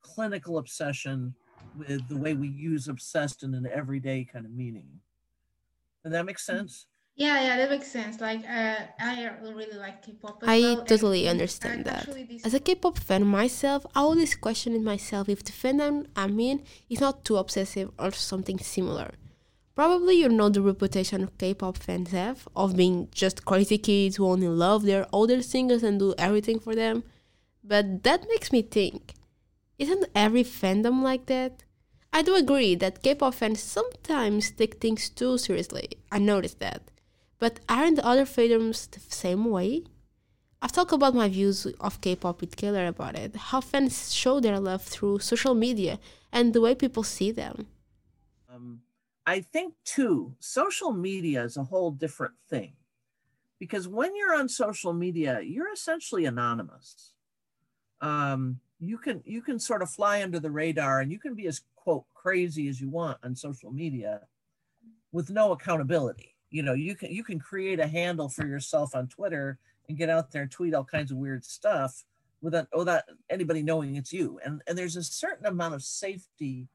clinical 0.00 0.58
obsession 0.58 1.34
with 1.76 2.08
the 2.08 2.16
way 2.16 2.34
we 2.34 2.48
use 2.48 2.88
obsessed 2.88 3.42
in 3.42 3.54
an 3.54 3.68
everyday 3.72 4.24
kind 4.24 4.44
of 4.44 4.52
meaning. 4.52 4.88
Does 6.02 6.12
that 6.12 6.24
make 6.24 6.38
sense? 6.38 6.86
Yeah, 7.16 7.42
yeah, 7.42 7.56
that 7.56 7.70
makes 7.70 7.90
sense. 7.90 8.20
Like, 8.20 8.48
uh, 8.48 8.76
I 9.00 9.28
really 9.42 9.76
like 9.76 10.02
K-pop. 10.02 10.44
I 10.46 10.60
well, 10.60 10.84
totally 10.84 11.28
understand 11.28 11.84
that. 11.86 12.08
As 12.44 12.54
a 12.54 12.60
K-pop 12.60 12.96
fan 12.96 13.26
myself, 13.26 13.84
I 13.96 14.00
always 14.02 14.36
question 14.36 14.84
myself 14.84 15.28
if 15.28 15.42
the 15.42 15.50
fandom 15.50 16.06
I'm 16.14 16.38
in 16.38 16.62
is 16.88 17.00
not 17.00 17.24
too 17.24 17.36
obsessive 17.36 17.90
or 17.98 18.12
something 18.12 18.60
similar. 18.60 19.14
Probably 19.74 20.14
you 20.20 20.28
know 20.28 20.48
the 20.48 20.62
reputation 20.62 21.24
of 21.24 21.36
K-pop 21.38 21.76
fans 21.78 22.12
have 22.12 22.46
of 22.54 22.76
being 22.76 23.08
just 23.10 23.44
crazy 23.44 23.78
kids 23.78 24.14
who 24.16 24.26
only 24.26 24.48
love 24.48 24.84
their 24.84 25.06
older 25.12 25.42
singers 25.42 25.82
and 25.82 25.98
do 25.98 26.14
everything 26.18 26.60
for 26.60 26.76
them. 26.76 27.02
But 27.68 28.02
that 28.04 28.26
makes 28.30 28.50
me 28.50 28.62
think 28.62 29.12
isn't 29.78 30.06
every 30.14 30.42
fandom 30.42 31.02
like 31.02 31.26
that? 31.26 31.64
I 32.14 32.22
do 32.22 32.34
agree 32.34 32.74
that 32.76 33.02
K 33.02 33.14
pop 33.14 33.34
fans 33.34 33.62
sometimes 33.62 34.50
take 34.50 34.80
things 34.80 35.10
too 35.10 35.36
seriously. 35.36 35.88
I 36.10 36.18
noticed 36.18 36.60
that. 36.60 36.80
But 37.38 37.60
aren't 37.68 37.96
the 37.96 38.06
other 38.06 38.24
fandoms 38.24 38.90
the 38.90 39.00
same 39.00 39.44
way? 39.44 39.84
I've 40.62 40.72
talked 40.72 40.92
about 40.92 41.14
my 41.14 41.28
views 41.28 41.66
of 41.78 42.00
K 42.00 42.16
pop 42.16 42.40
with 42.40 42.56
Keller 42.56 42.86
about 42.86 43.16
it, 43.16 43.36
how 43.36 43.60
fans 43.60 44.14
show 44.14 44.40
their 44.40 44.58
love 44.58 44.82
through 44.82 45.18
social 45.18 45.54
media 45.54 46.00
and 46.32 46.54
the 46.54 46.62
way 46.62 46.74
people 46.74 47.02
see 47.02 47.30
them. 47.30 47.66
Um, 48.50 48.80
I 49.26 49.40
think, 49.40 49.74
too, 49.84 50.34
social 50.40 50.92
media 50.92 51.44
is 51.44 51.58
a 51.58 51.64
whole 51.64 51.90
different 51.90 52.34
thing. 52.48 52.72
Because 53.58 53.86
when 53.86 54.16
you're 54.16 54.34
on 54.34 54.48
social 54.48 54.94
media, 54.94 55.40
you're 55.42 55.72
essentially 55.72 56.24
anonymous 56.24 57.12
um, 58.00 58.60
you 58.80 58.98
can 58.98 59.22
you 59.24 59.42
can 59.42 59.58
sort 59.58 59.82
of 59.82 59.90
fly 59.90 60.22
under 60.22 60.38
the 60.38 60.50
radar 60.50 61.00
and 61.00 61.10
you 61.10 61.18
can 61.18 61.34
be 61.34 61.46
as 61.46 61.62
quote 61.76 62.04
crazy 62.14 62.68
as 62.68 62.80
you 62.80 62.88
want 62.88 63.18
on 63.24 63.34
social 63.34 63.72
media 63.72 64.20
with 65.12 65.30
no 65.30 65.52
accountability. 65.52 66.34
You 66.50 66.62
know 66.62 66.74
you 66.74 66.94
can 66.94 67.10
you 67.10 67.24
can 67.24 67.38
create 67.38 67.80
a 67.80 67.86
handle 67.86 68.28
for 68.28 68.46
yourself 68.46 68.94
on 68.94 69.08
twitter 69.08 69.58
and 69.88 69.98
get 69.98 70.08
out 70.08 70.30
there 70.30 70.42
and 70.42 70.50
tweet 70.50 70.74
all 70.74 70.84
kinds 70.84 71.10
of 71.10 71.18
weird 71.18 71.44
stuff 71.44 72.04
without 72.40 72.68
without 72.76 73.02
anybody 73.28 73.62
knowing 73.62 73.96
it's 73.96 74.12
you. 74.12 74.38
And 74.44 74.62
and 74.66 74.78
there's 74.78 74.96
a 74.96 75.02
certain 75.02 75.46
amount 75.46 75.74
of 75.74 75.82
safety 75.82 76.68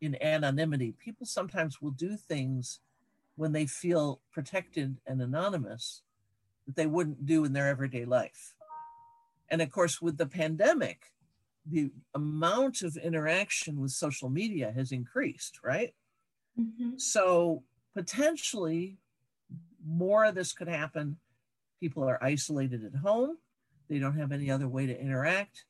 in 0.00 0.20
anonymity. 0.22 0.94
People 0.98 1.26
sometimes 1.26 1.80
will 1.80 1.92
do 1.92 2.16
things 2.16 2.80
when 3.36 3.52
they 3.52 3.66
feel 3.66 4.20
protected 4.32 4.96
and 5.06 5.20
anonymous 5.20 6.02
that 6.66 6.76
they 6.76 6.86
wouldn't 6.86 7.26
do 7.26 7.44
in 7.44 7.52
their 7.52 7.68
everyday 7.68 8.04
life 8.04 8.54
and 9.50 9.62
of 9.62 9.70
course, 9.70 10.00
with 10.00 10.16
the 10.16 10.26
pandemic, 10.26 11.12
the 11.66 11.90
amount 12.14 12.82
of 12.82 12.96
interaction 12.96 13.80
with 13.80 13.90
social 13.90 14.28
media 14.28 14.72
has 14.74 14.92
increased, 14.92 15.60
right? 15.62 15.94
Mm-hmm. 16.58 16.98
So 16.98 17.62
potentially 17.94 18.98
more 19.86 20.24
of 20.24 20.34
this 20.34 20.52
could 20.52 20.68
happen. 20.68 21.16
People 21.80 22.04
are 22.04 22.22
isolated 22.22 22.84
at 22.84 23.00
home. 23.00 23.38
They 23.88 23.98
don't 23.98 24.18
have 24.18 24.32
any 24.32 24.50
other 24.50 24.68
way 24.68 24.86
to 24.86 24.98
interact. 24.98 25.64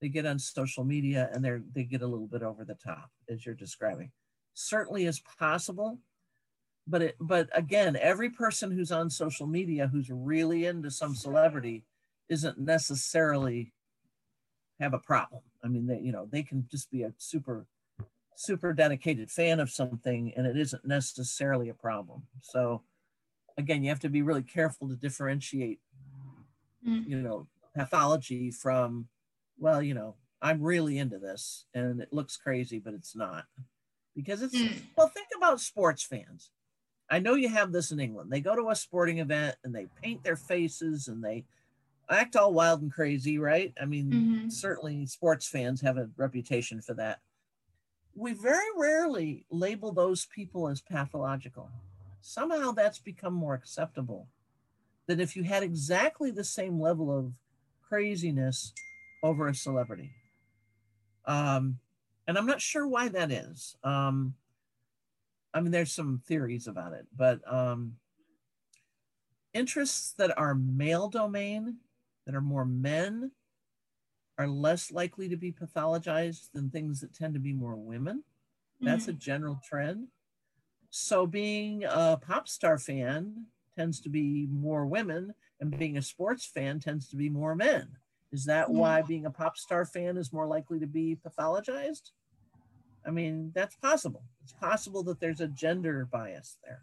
They 0.00 0.08
get 0.08 0.26
on 0.26 0.38
social 0.38 0.84
media 0.84 1.28
and 1.32 1.44
they're 1.44 1.62
they 1.72 1.84
get 1.84 2.02
a 2.02 2.06
little 2.06 2.26
bit 2.26 2.42
over 2.42 2.64
the 2.64 2.74
top, 2.74 3.10
as 3.28 3.44
you're 3.44 3.54
describing. 3.54 4.12
Certainly 4.54 5.06
is 5.06 5.20
possible, 5.38 5.98
but 6.86 7.02
it 7.02 7.16
but 7.20 7.48
again, 7.52 7.96
every 8.00 8.30
person 8.30 8.70
who's 8.70 8.92
on 8.92 9.10
social 9.10 9.46
media 9.46 9.88
who's 9.88 10.10
really 10.10 10.66
into 10.66 10.90
some 10.90 11.14
celebrity 11.14 11.84
isn't 12.28 12.58
necessarily 12.58 13.72
have 14.80 14.94
a 14.94 14.98
problem. 14.98 15.42
I 15.64 15.68
mean, 15.68 15.86
they, 15.86 15.98
you 15.98 16.12
know, 16.12 16.28
they 16.30 16.42
can 16.42 16.66
just 16.70 16.90
be 16.90 17.02
a 17.02 17.12
super, 17.18 17.66
super 18.36 18.72
dedicated 18.72 19.30
fan 19.30 19.60
of 19.60 19.70
something 19.70 20.32
and 20.36 20.46
it 20.46 20.56
isn't 20.56 20.86
necessarily 20.86 21.68
a 21.68 21.74
problem. 21.74 22.22
So 22.42 22.82
again, 23.56 23.82
you 23.82 23.88
have 23.88 24.00
to 24.00 24.08
be 24.08 24.22
really 24.22 24.42
careful 24.42 24.88
to 24.88 24.94
differentiate, 24.94 25.80
mm. 26.86 27.06
you 27.08 27.20
know, 27.20 27.46
pathology 27.74 28.50
from, 28.50 29.08
well, 29.58 29.82
you 29.82 29.94
know, 29.94 30.14
I'm 30.40 30.62
really 30.62 30.98
into 30.98 31.18
this 31.18 31.64
and 31.74 32.00
it 32.00 32.12
looks 32.12 32.36
crazy, 32.36 32.78
but 32.78 32.94
it's 32.94 33.16
not. 33.16 33.46
Because 34.14 34.42
it's, 34.42 34.56
mm. 34.56 34.72
well, 34.96 35.08
think 35.08 35.28
about 35.36 35.60
sports 35.60 36.02
fans. 36.02 36.50
I 37.10 37.18
know 37.18 37.34
you 37.34 37.48
have 37.48 37.72
this 37.72 37.90
in 37.90 38.00
England. 38.00 38.30
They 38.30 38.40
go 38.40 38.54
to 38.54 38.70
a 38.70 38.76
sporting 38.76 39.18
event 39.18 39.56
and 39.64 39.74
they 39.74 39.86
paint 40.02 40.22
their 40.22 40.36
faces 40.36 41.08
and 41.08 41.24
they 41.24 41.44
act 42.10 42.36
all 42.36 42.52
wild 42.52 42.82
and 42.82 42.92
crazy, 42.92 43.38
right? 43.38 43.72
I 43.80 43.84
mean, 43.84 44.10
mm-hmm. 44.10 44.48
certainly 44.48 45.06
sports 45.06 45.46
fans 45.48 45.80
have 45.80 45.98
a 45.98 46.08
reputation 46.16 46.80
for 46.80 46.94
that. 46.94 47.20
We 48.14 48.32
very 48.32 48.66
rarely 48.76 49.44
label 49.50 49.92
those 49.92 50.26
people 50.26 50.68
as 50.68 50.80
pathological. 50.80 51.70
Somehow 52.20 52.72
that's 52.72 52.98
become 52.98 53.34
more 53.34 53.54
acceptable 53.54 54.28
than 55.06 55.20
if 55.20 55.36
you 55.36 55.44
had 55.44 55.62
exactly 55.62 56.30
the 56.30 56.44
same 56.44 56.80
level 56.80 57.16
of 57.16 57.32
craziness 57.82 58.72
over 59.22 59.48
a 59.48 59.54
celebrity. 59.54 60.10
Um, 61.26 61.78
and 62.26 62.36
I'm 62.36 62.46
not 62.46 62.60
sure 62.60 62.86
why 62.86 63.08
that 63.08 63.30
is. 63.30 63.76
Um, 63.84 64.34
I 65.54 65.60
mean, 65.60 65.72
there's 65.72 65.92
some 65.92 66.20
theories 66.26 66.66
about 66.66 66.92
it, 66.92 67.06
but 67.16 67.40
um, 67.50 67.96
interests 69.54 70.12
that 70.18 70.36
are 70.38 70.54
male 70.54 71.08
domain 71.08 71.76
that 72.28 72.34
are 72.34 72.42
more 72.42 72.66
men 72.66 73.30
are 74.36 74.46
less 74.46 74.92
likely 74.92 75.30
to 75.30 75.36
be 75.36 75.50
pathologized 75.50 76.52
than 76.52 76.68
things 76.68 77.00
that 77.00 77.14
tend 77.14 77.32
to 77.32 77.40
be 77.40 77.54
more 77.54 77.74
women. 77.74 78.22
That's 78.82 79.04
mm-hmm. 79.04 79.12
a 79.12 79.14
general 79.14 79.60
trend. 79.66 80.08
So 80.90 81.26
being 81.26 81.84
a 81.84 82.20
pop 82.20 82.46
star 82.46 82.76
fan 82.76 83.46
tends 83.74 83.98
to 84.00 84.10
be 84.10 84.46
more 84.50 84.84
women, 84.84 85.32
and 85.58 85.76
being 85.76 85.96
a 85.96 86.02
sports 86.02 86.44
fan 86.44 86.80
tends 86.80 87.08
to 87.08 87.16
be 87.16 87.30
more 87.30 87.54
men. 87.54 87.88
Is 88.30 88.44
that 88.44 88.70
why 88.70 89.00
being 89.00 89.24
a 89.24 89.30
pop 89.30 89.56
star 89.56 89.86
fan 89.86 90.18
is 90.18 90.30
more 90.30 90.46
likely 90.46 90.78
to 90.80 90.86
be 90.86 91.16
pathologized? 91.16 92.10
I 93.06 93.10
mean, 93.10 93.52
that's 93.54 93.76
possible. 93.76 94.24
It's 94.42 94.52
possible 94.52 95.02
that 95.04 95.18
there's 95.18 95.40
a 95.40 95.48
gender 95.48 96.06
bias 96.12 96.58
there. 96.62 96.82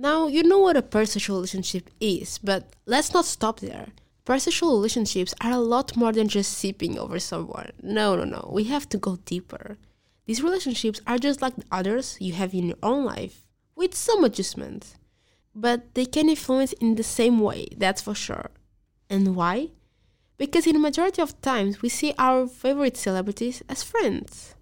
Now, 0.00 0.28
you 0.28 0.42
know 0.42 0.60
what 0.60 0.78
a 0.78 0.82
parasocial 0.82 1.34
relationship 1.34 1.90
is, 2.00 2.38
but 2.38 2.70
let's 2.86 3.12
not 3.12 3.26
stop 3.26 3.60
there. 3.60 3.88
Parasocial 4.24 4.70
relationships 4.70 5.34
are 5.42 5.52
a 5.52 5.58
lot 5.58 5.94
more 5.94 6.10
than 6.10 6.26
just 6.26 6.56
sipping 6.56 6.98
over 6.98 7.18
someone. 7.18 7.72
No, 7.82 8.16
no, 8.16 8.24
no. 8.24 8.48
We 8.50 8.64
have 8.64 8.88
to 8.88 8.96
go 8.96 9.18
deeper. 9.26 9.76
These 10.24 10.42
relationships 10.42 11.02
are 11.06 11.18
just 11.18 11.42
like 11.42 11.54
the 11.56 11.66
others 11.70 12.16
you 12.18 12.32
have 12.32 12.54
in 12.54 12.68
your 12.68 12.78
own 12.82 13.04
life, 13.04 13.44
with 13.76 13.94
some 13.94 14.24
adjustments. 14.24 14.94
But 15.54 15.92
they 15.92 16.06
can 16.06 16.30
influence 16.30 16.72
in 16.72 16.94
the 16.94 17.02
same 17.02 17.38
way, 17.38 17.68
that's 17.76 18.00
for 18.00 18.14
sure. 18.14 18.52
And 19.10 19.36
why? 19.36 19.68
Because 20.38 20.66
in 20.66 20.72
the 20.72 20.78
majority 20.78 21.20
of 21.20 21.38
times 21.42 21.82
we 21.82 21.90
see 21.90 22.14
our 22.16 22.46
favorite 22.46 22.96
celebrities 22.96 23.62
as 23.68 23.82
friends. 23.82 24.54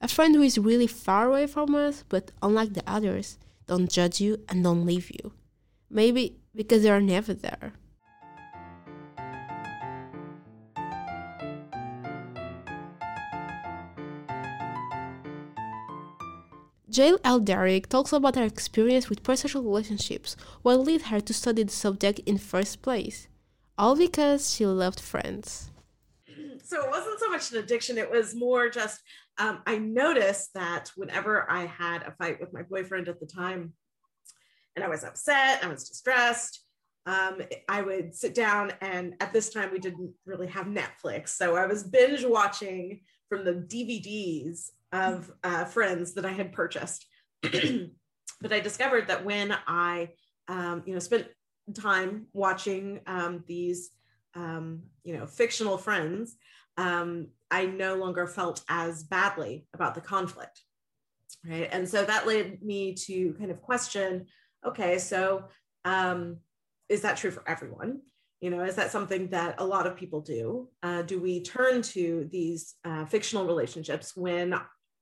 A 0.00 0.06
friend 0.06 0.36
who 0.36 0.42
is 0.42 0.56
really 0.56 0.86
far 0.86 1.26
away 1.26 1.48
from 1.48 1.74
us, 1.74 2.04
but 2.08 2.30
unlike 2.40 2.74
the 2.74 2.84
others, 2.86 3.38
don't 3.66 3.90
judge 3.90 4.20
you, 4.20 4.44
and 4.48 4.62
don't 4.64 4.86
leave 4.86 5.10
you. 5.10 5.32
Maybe 5.90 6.36
because 6.54 6.82
they 6.82 6.90
are 6.90 7.00
never 7.00 7.34
there. 7.34 7.72
Jaye 16.94 17.18
L. 17.24 17.40
Derrick 17.40 17.88
talks 17.88 18.12
about 18.12 18.36
her 18.36 18.44
experience 18.44 19.10
with 19.10 19.24
parasocial 19.24 19.64
relationships, 19.64 20.36
what 20.62 20.78
led 20.86 21.02
her 21.02 21.20
to 21.20 21.34
study 21.34 21.64
the 21.64 21.72
subject 21.72 22.20
in 22.20 22.38
first 22.38 22.82
place, 22.82 23.26
all 23.76 23.96
because 23.96 24.54
she 24.54 24.64
loved 24.64 25.00
friends. 25.00 25.72
So 26.62 26.84
it 26.84 26.90
wasn't 26.90 27.18
so 27.18 27.30
much 27.30 27.50
an 27.50 27.58
addiction, 27.58 27.98
it 27.98 28.08
was 28.08 28.36
more 28.36 28.70
just 28.70 29.00
um, 29.38 29.62
I 29.66 29.78
noticed 29.78 30.54
that 30.54 30.90
whenever 30.96 31.50
I 31.50 31.66
had 31.66 32.02
a 32.02 32.12
fight 32.12 32.40
with 32.40 32.52
my 32.52 32.62
boyfriend 32.62 33.08
at 33.08 33.20
the 33.20 33.26
time, 33.26 33.72
and 34.76 34.84
I 34.84 34.88
was 34.88 35.04
upset, 35.04 35.64
I 35.64 35.68
was 35.68 35.88
distressed, 35.88 36.64
um, 37.06 37.42
I 37.68 37.82
would 37.82 38.14
sit 38.14 38.34
down, 38.34 38.72
and 38.80 39.14
at 39.20 39.32
this 39.32 39.50
time 39.50 39.70
we 39.72 39.78
didn't 39.78 40.12
really 40.24 40.46
have 40.48 40.66
Netflix, 40.66 41.30
so 41.30 41.56
I 41.56 41.66
was 41.66 41.84
binge 41.84 42.24
watching 42.24 43.00
from 43.28 43.44
the 43.44 43.54
DVDs 43.54 44.70
of 44.92 45.30
uh, 45.42 45.64
Friends 45.64 46.14
that 46.14 46.24
I 46.24 46.32
had 46.32 46.52
purchased. 46.52 47.06
but 47.42 48.52
I 48.52 48.60
discovered 48.60 49.08
that 49.08 49.24
when 49.24 49.56
I, 49.66 50.10
um, 50.48 50.82
you 50.86 50.92
know, 50.92 50.98
spent 50.98 51.26
time 51.74 52.26
watching 52.32 53.00
um, 53.06 53.42
these, 53.46 53.90
um, 54.34 54.82
you 55.02 55.16
know, 55.16 55.26
fictional 55.26 55.78
friends, 55.78 56.36
um, 56.76 57.28
I 57.50 57.66
no 57.66 57.96
longer 57.96 58.26
felt 58.26 58.62
as 58.68 59.04
badly 59.04 59.66
about 59.74 59.94
the 59.94 60.00
conflict. 60.00 60.60
Right. 61.48 61.68
And 61.70 61.88
so 61.88 62.04
that 62.04 62.26
led 62.26 62.62
me 62.62 62.94
to 62.94 63.34
kind 63.34 63.50
of 63.50 63.60
question 63.60 64.26
okay, 64.66 64.98
so 64.98 65.44
um, 65.84 66.38
is 66.88 67.02
that 67.02 67.18
true 67.18 67.30
for 67.30 67.46
everyone? 67.46 68.00
You 68.40 68.50
know, 68.50 68.64
is 68.64 68.76
that 68.76 68.90
something 68.90 69.28
that 69.28 69.56
a 69.58 69.64
lot 69.64 69.86
of 69.86 69.96
people 69.96 70.20
do? 70.20 70.68
Uh, 70.82 71.02
do 71.02 71.20
we 71.20 71.42
turn 71.42 71.82
to 71.82 72.28
these 72.30 72.74
uh, 72.84 73.04
fictional 73.04 73.46
relationships 73.46 74.16
when 74.16 74.54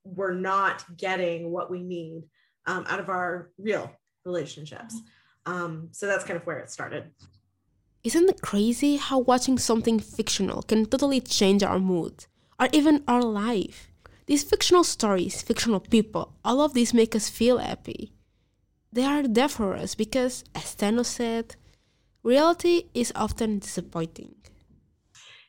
we're 0.04 0.34
not 0.34 0.84
getting 0.96 1.50
what 1.50 1.70
we 1.70 1.82
need 1.82 2.24
um, 2.66 2.84
out 2.88 3.00
of 3.00 3.08
our 3.08 3.50
real 3.58 3.90
relationships? 4.24 4.96
Um, 5.46 5.88
so 5.92 6.06
that's 6.06 6.24
kind 6.24 6.36
of 6.36 6.46
where 6.46 6.58
it 6.58 6.70
started. 6.70 7.10
Isn't 8.04 8.28
it 8.28 8.42
crazy 8.42 8.96
how 8.96 9.20
watching 9.20 9.58
something 9.58 10.00
fictional 10.00 10.62
can 10.62 10.86
totally 10.86 11.20
change 11.20 11.62
our 11.62 11.78
mood 11.78 12.26
or 12.58 12.68
even 12.72 13.04
our 13.06 13.22
life? 13.22 13.92
These 14.26 14.42
fictional 14.42 14.82
stories, 14.82 15.40
fictional 15.40 15.78
people, 15.78 16.34
all 16.44 16.60
of 16.60 16.74
these 16.74 16.92
make 16.92 17.14
us 17.14 17.28
feel 17.28 17.58
happy. 17.58 18.12
They 18.92 19.04
are 19.04 19.28
there 19.28 19.48
for 19.48 19.76
us 19.76 19.94
because, 19.94 20.42
as 20.52 20.74
Thanos 20.74 21.06
said, 21.06 21.54
reality 22.24 22.88
is 22.92 23.12
often 23.14 23.60
disappointing. 23.60 24.34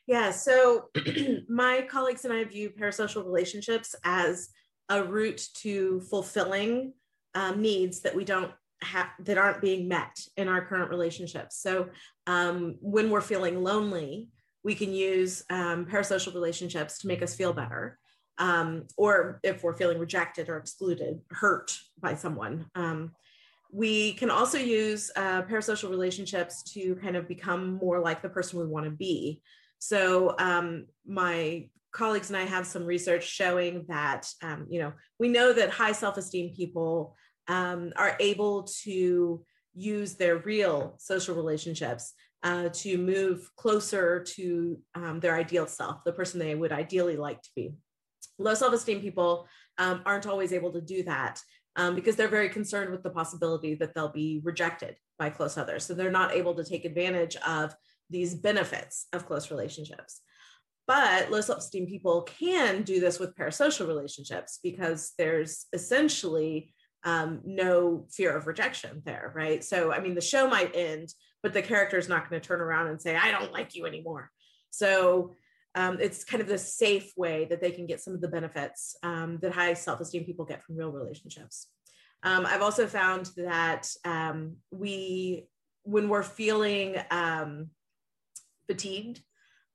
Yeah, 0.06 0.30
so 0.30 0.90
my 1.50 1.88
colleagues 1.90 2.24
and 2.24 2.34
I 2.34 2.44
view 2.44 2.70
parasocial 2.70 3.26
relationships 3.26 3.96
as 4.04 4.50
a 4.90 5.04
route 5.04 5.42
to 5.62 6.02
fulfilling 6.02 6.94
um, 7.34 7.62
needs 7.62 8.02
that 8.02 8.16
we 8.16 8.26
don't 8.26 8.52
have 8.84 9.08
that 9.20 9.38
aren't 9.38 9.62
being 9.62 9.88
met 9.88 10.20
in 10.38 10.48
our 10.48 10.66
current 10.66 10.90
relationships. 10.90 11.58
So 11.58 11.90
um, 12.28 12.76
when 12.82 13.10
we're 13.10 13.22
feeling 13.22 13.64
lonely, 13.64 14.30
we 14.64 14.76
can 14.76 14.94
use 14.94 15.44
um, 15.50 15.86
parasocial 15.86 16.34
relationships 16.34 17.00
to 17.00 17.08
make 17.08 17.22
us 17.22 17.36
feel 17.36 17.54
better. 17.54 17.98
Um, 18.38 18.88
or 18.98 19.40
if 19.44 19.64
we're 19.64 19.78
feeling 19.78 20.00
rejected 20.00 20.50
or 20.50 20.58
excluded, 20.58 21.22
hurt 21.30 21.78
by 22.00 22.16
someone. 22.16 22.66
Um, 22.74 23.12
we 23.72 24.14
can 24.14 24.30
also 24.30 24.58
use 24.58 25.12
uh, 25.16 25.44
parasocial 25.44 25.90
relationships 25.90 26.64
to 26.74 26.96
kind 26.96 27.16
of 27.16 27.28
become 27.28 27.74
more 27.74 28.00
like 28.00 28.22
the 28.22 28.30
person 28.30 28.60
we 28.60 28.66
want 28.66 28.86
to 28.86 28.92
be. 28.92 29.42
So 29.80 30.36
um, 30.40 30.86
my 31.06 31.70
colleagues 31.92 32.30
and 32.30 32.38
I 32.38 32.46
have 32.46 32.66
some 32.66 32.86
research 32.86 33.24
showing 33.28 33.86
that, 33.88 34.28
um, 34.42 34.66
you 34.70 34.80
know, 34.80 34.94
we 35.20 35.28
know 35.30 35.54
that 35.54 35.70
high 35.70 35.92
self-esteem 35.92 36.56
people 36.56 37.16
um, 37.48 37.94
are 37.96 38.16
able 38.20 38.64
to 38.84 39.44
use 39.74 40.16
their 40.16 40.38
real 40.38 40.96
social 40.98 41.36
relationships 41.36 42.14
uh, 42.44 42.70
to 42.70 42.98
move 42.98 43.50
closer 43.56 44.24
to 44.24 44.78
um, 44.96 45.20
their 45.20 45.36
ideal 45.36 45.66
self, 45.66 46.04
the 46.06 46.12
person 46.12 46.40
they 46.40 46.56
would 46.56 46.72
ideally 46.72 47.16
like 47.16 47.42
to 47.42 47.50
be. 47.56 47.74
Low 48.38 48.54
self 48.54 48.74
esteem 48.74 49.02
people 49.02 49.48
um, 49.78 50.02
aren't 50.06 50.28
always 50.28 50.54
able 50.54 50.72
to 50.74 50.82
do 50.82 51.04
that 51.04 51.40
um, 51.76 51.96
because 51.96 52.16
they're 52.16 52.28
very 52.28 52.50
concerned 52.50 52.92
with 52.92 53.04
the 53.04 53.10
possibility 53.10 53.76
that 53.76 53.94
they'll 53.94 54.12
be 54.12 54.42
rejected 54.44 54.96
by 55.18 55.30
close 55.30 55.58
others. 55.58 55.86
So 55.86 55.94
they're 55.94 56.12
not 56.12 56.34
able 56.34 56.54
to 56.56 56.64
take 56.64 56.86
advantage 56.86 57.36
of 57.48 57.76
these 58.10 58.36
benefits 58.36 59.08
of 59.14 59.26
close 59.26 59.50
relationships. 59.50 60.22
But 60.86 61.32
low 61.32 61.42
self 61.42 61.60
esteem 61.60 61.88
people 61.88 62.24
can 62.24 62.84
do 62.84 63.00
this 63.00 63.20
with 63.20 63.36
parasocial 63.36 63.88
relationships 63.88 64.60
because 64.62 65.14
there's 65.18 65.66
essentially 65.72 66.74
um, 67.04 67.42
no 67.46 68.06
fear 68.12 68.36
of 68.36 68.48
rejection 68.48 69.02
there, 69.06 69.32
right? 69.36 69.64
So, 69.64 69.92
I 69.92 70.00
mean, 70.00 70.16
the 70.16 70.22
show 70.22 70.48
might 70.48 70.76
end, 70.76 71.10
but 71.42 71.54
the 71.54 71.62
character 71.62 71.98
is 71.98 72.10
not 72.10 72.30
going 72.30 72.42
to 72.42 72.48
turn 72.48 72.62
around 72.62 72.88
and 72.88 73.02
say, 73.02 73.16
I 73.16 73.32
don't 73.32 73.52
like 73.52 73.76
you 73.76 73.86
anymore. 73.86 74.30
So, 74.70 75.34
um, 75.76 75.98
it's 76.00 76.24
kind 76.24 76.42
of 76.42 76.48
the 76.48 76.58
safe 76.58 77.12
way 77.18 77.46
that 77.46 77.60
they 77.60 77.72
can 77.72 77.88
get 77.88 78.00
some 78.00 78.14
of 78.14 78.22
the 78.22 78.28
benefits 78.28 78.96
um, 79.02 79.40
that 79.42 79.52
high 79.52 79.74
self 79.74 80.00
esteem 80.00 80.24
people 80.24 80.46
get 80.46 80.64
from 80.64 80.78
real 80.78 80.92
relationships. 80.92 81.68
Um, 82.22 82.46
I've 82.46 82.62
also 82.62 82.88
found 82.88 83.32
that 83.38 83.90
um, 84.06 84.58
we, 84.72 85.48
when 85.84 86.10
we're 86.10 86.24
feeling 86.24 86.96
um, 87.12 87.70
fatigued, 88.68 89.22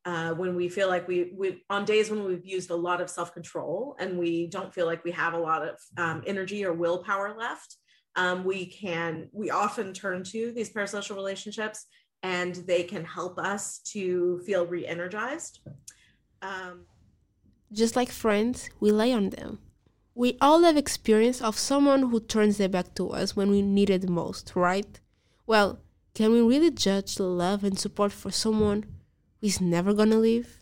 uh, 0.05 0.33
when 0.35 0.55
we 0.55 0.69
feel 0.69 0.89
like 0.89 1.07
we, 1.07 1.33
we, 1.37 1.63
on 1.69 1.85
days 1.85 2.11
when 2.11 2.25
we've 2.25 2.47
used 2.47 2.71
a 2.71 2.77
lot 2.77 3.01
of 3.01 3.11
self 3.11 3.35
control 3.35 3.97
and 3.99 4.19
we 4.19 4.47
don't 4.47 4.73
feel 4.73 4.87
like 4.87 5.05
we 5.05 5.11
have 5.11 5.35
a 5.35 5.39
lot 5.39 5.67
of 5.67 5.77
um, 5.97 6.23
energy 6.27 6.65
or 6.65 6.73
willpower 6.73 7.37
left, 7.37 7.77
um, 8.17 8.45
we 8.45 8.67
can, 8.67 9.29
we 9.33 9.51
often 9.51 9.93
turn 9.93 10.25
to 10.25 10.53
these 10.53 10.73
parasocial 10.73 11.15
relationships 11.15 11.87
and 12.23 12.55
they 12.67 12.83
can 12.83 13.05
help 13.05 13.39
us 13.39 13.79
to 13.93 14.41
feel 14.47 14.67
re 14.67 14.87
energized. 14.87 15.61
Um, 16.43 16.87
Just 17.73 17.95
like 17.95 18.11
friends, 18.11 18.71
we 18.81 18.91
lay 18.91 19.13
on 19.13 19.31
them. 19.31 19.59
We 20.15 20.37
all 20.41 20.63
have 20.63 20.77
experience 20.77 21.41
of 21.41 21.57
someone 21.57 22.11
who 22.11 22.19
turns 22.19 22.59
their 22.59 22.69
back 22.69 22.95
to 22.97 23.11
us 23.11 23.37
when 23.37 23.51
we 23.51 23.63
need 23.63 23.91
it 23.91 24.09
most, 24.09 24.57
right? 24.57 24.99
Well, 25.47 25.79
can 26.15 26.33
we 26.33 26.41
really 26.41 26.73
judge 26.73 27.15
the 27.15 27.25
love 27.25 27.63
and 27.63 27.79
support 27.79 28.11
for 28.11 28.33
someone 28.33 28.85
He's 29.41 29.61
never 29.61 29.95
gonna 29.95 30.17
leave. 30.17 30.59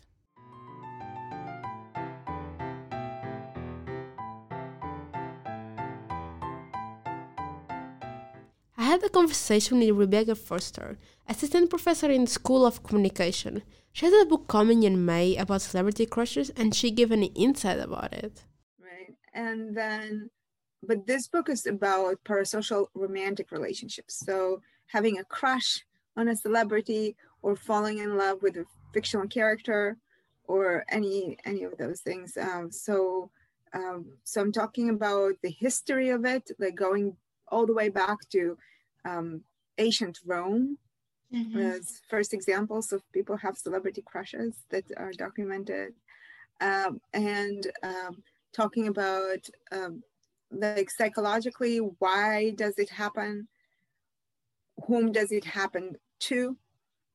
I 8.77 8.83
had 8.83 9.03
a 9.03 9.09
conversation 9.09 9.79
with 9.81 9.97
Rebecca 9.97 10.35
Forster, 10.35 10.99
assistant 11.27 11.71
professor 11.71 12.11
in 12.11 12.25
the 12.25 12.31
School 12.31 12.67
of 12.67 12.83
Communication. 12.83 13.63
She 13.93 14.05
has 14.05 14.15
a 14.15 14.27
book 14.27 14.47
coming 14.47 14.83
in 14.83 15.07
May 15.07 15.37
about 15.37 15.63
celebrity 15.63 16.05
crushes, 16.05 16.51
and 16.51 16.75
she 16.75 16.91
gave 16.91 17.11
an 17.11 17.23
insight 17.23 17.81
about 17.81 18.13
it. 18.13 18.45
Right, 18.79 19.17
and 19.33 19.75
then, 19.75 20.29
but 20.83 21.07
this 21.07 21.29
book 21.29 21.49
is 21.49 21.65
about 21.65 22.23
parasocial 22.25 22.89
romantic 22.95 23.51
relationships. 23.51 24.23
So 24.25 24.61
having 24.89 25.19
a 25.19 25.25
crush 25.25 25.83
on 26.15 26.29
a 26.29 26.37
celebrity 26.37 27.17
or 27.47 27.55
falling 27.55 27.99
in 27.99 28.17
love 28.19 28.43
with 28.43 28.57
a 28.57 28.65
fictional 28.93 29.29
character 29.29 29.97
or 30.49 30.85
any 30.89 31.39
any 31.45 31.63
of 31.63 31.79
those 31.79 32.01
things. 32.01 32.37
Um, 32.37 32.73
so 32.73 33.31
um, 33.73 34.07
so 34.25 34.41
I'm 34.41 34.51
talking 34.51 34.91
about 34.91 35.35
the 35.45 35.51
history 35.51 36.09
of 36.11 36.25
it, 36.25 36.51
like 36.59 36.75
going 36.75 37.17
all 37.53 37.65
the 37.65 37.79
way 37.81 37.89
back 37.89 38.19
to 38.31 38.59
um, 39.05 39.43
ancient 39.79 40.19
Rome 40.27 40.77
mm-hmm. 41.33 41.57
as 41.57 42.03
first 42.11 42.35
examples 42.35 42.93
of 42.93 43.01
people 43.13 43.37
have 43.37 43.57
celebrity 43.57 44.03
crushes 44.05 44.53
that 44.71 44.87
are 44.97 45.13
documented, 45.13 45.93
um, 46.61 47.01
and 47.13 47.63
um, 47.85 48.25
talking 48.53 48.89
about 48.89 49.43
um, 49.71 50.03
like 50.51 50.91
psychologically 50.91 51.79
why 52.01 52.51
does 52.57 52.77
it 52.77 52.91
happen, 52.91 53.47
whom 54.89 55.13
does 55.13 55.31
it 55.31 55.45
happen 55.45 55.95
to, 56.19 56.57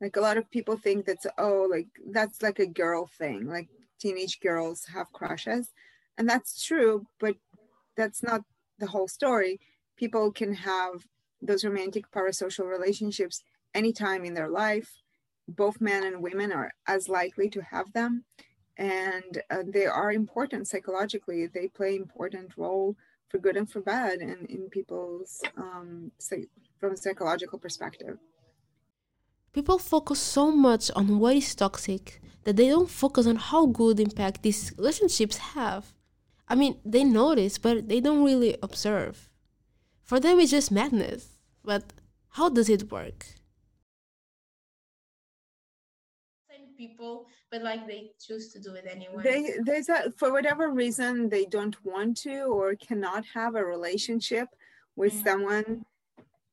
like 0.02 0.16
a 0.16 0.22
lot 0.22 0.38
of 0.38 0.50
people 0.50 0.76
think 0.76 1.06
that's 1.06 1.28
oh 1.38 1.68
like 1.70 1.88
that's 2.12 2.42
like 2.42 2.60
a 2.60 2.66
girl 2.66 3.06
thing 3.06 3.48
like 3.48 3.70
teenage 4.00 4.40
girls 4.40 4.86
have 4.94 5.14
crushes. 5.14 5.70
And 6.18 6.28
that's 6.28 6.64
true 6.66 7.06
but 7.20 7.36
that's 7.96 8.24
not 8.24 8.42
the 8.80 8.88
whole 8.88 9.08
story. 9.08 9.60
People 9.96 10.32
can 10.32 10.54
have 10.56 11.06
those 11.42 11.64
romantic 11.64 12.10
parasocial 12.12 12.66
relationships 12.66 13.44
anytime 13.76 14.26
in 14.26 14.34
their 14.34 14.50
life. 14.50 14.92
Both 15.48 15.80
men 15.80 16.04
and 16.04 16.22
women 16.22 16.52
are 16.52 16.72
as 16.88 17.08
likely 17.08 17.50
to 17.50 17.62
have 17.62 17.94
them. 17.94 18.26
And 18.78 19.42
uh, 19.52 19.64
they 19.68 19.86
are 19.86 20.12
important 20.12 20.68
psychologically. 20.68 21.46
They 21.46 21.68
play 21.68 21.96
important 21.96 22.58
role 22.58 22.96
for 23.30 23.38
good 23.38 23.58
and 23.58 23.70
for 23.70 23.82
bad 23.82 24.20
and 24.20 24.50
in 24.50 24.70
people's 24.70 25.42
um, 25.58 26.12
from 26.80 26.94
a 26.94 26.98
psychological 26.98 27.60
perspective 27.60 28.18
People 29.54 29.78
focus 29.78 30.20
so 30.20 30.52
much 30.52 30.90
on 30.92 31.20
what 31.20 31.36
is 31.36 31.54
toxic 31.56 32.22
that 32.44 32.56
they 32.56 32.70
don't 32.70 32.90
focus 32.90 33.28
on 33.28 33.36
how 33.36 33.66
good 33.66 34.00
impact 34.00 34.44
these 34.44 34.72
relationships 34.78 35.38
have. 35.38 35.94
I 36.48 36.56
mean, 36.56 36.78
they 36.86 37.04
notice, 37.04 37.58
but 37.58 37.88
they 37.88 38.00
don't 38.00 38.24
really 38.24 38.58
observe. 38.64 39.30
For 40.04 40.20
them, 40.20 40.40
it's 40.40 40.52
just 40.52 40.72
madness. 40.72 41.38
But 41.64 41.94
how 42.30 42.50
does 42.50 42.70
it 42.70 42.92
work? 42.92 43.26
people 46.82 47.28
but 47.52 47.62
like 47.62 47.86
they 47.86 48.10
choose 48.20 48.52
to 48.54 48.60
do 48.60 48.74
it 48.74 48.86
anyway 48.90 49.22
they 49.24 49.42
there's 49.68 49.90
a 49.90 50.00
for 50.18 50.32
whatever 50.32 50.72
reason 50.72 51.30
they 51.30 51.46
don't 51.46 51.78
want 51.86 52.18
to 52.18 52.38
or 52.58 52.74
cannot 52.88 53.24
have 53.38 53.54
a 53.56 53.64
relationship 53.64 54.48
with 54.96 55.14
mm-hmm. 55.14 55.28
someone 55.28 55.86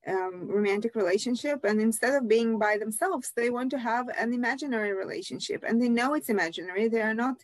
um, 0.09 0.49
romantic 0.49 0.95
relationship 0.95 1.65
and 1.65 1.81
instead 1.81 2.15
of 2.15 2.29
being 2.29 2.59
by 2.59 2.79
themselves 2.79 3.33
they 3.37 3.51
want 3.51 3.71
to 3.71 3.79
have 3.79 4.09
an 4.19 4.33
imaginary 4.33 4.93
relationship 4.93 5.63
and 5.67 5.81
they 5.81 5.89
know 5.89 6.15
it's 6.15 6.31
imaginary. 6.31 6.89
They 6.89 7.03
are 7.03 7.15
not 7.15 7.37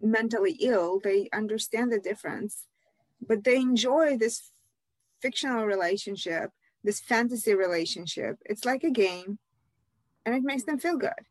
mentally 0.00 0.56
ill. 0.60 1.00
They 1.00 1.28
understand 1.32 1.92
the 1.92 2.00
difference 2.00 2.64
but 3.26 3.44
they 3.44 3.56
enjoy 3.56 4.16
this 4.16 4.50
fictional 5.20 5.64
relationship 5.64 6.50
this 6.86 7.00
fantasy 7.00 7.54
relationship. 7.54 8.38
It's 8.46 8.64
like 8.64 8.84
a 8.84 8.90
game 8.90 9.38
and 10.24 10.34
it 10.34 10.42
makes 10.42 10.64
them 10.64 10.78
feel 10.78 10.96
good. 10.96 11.22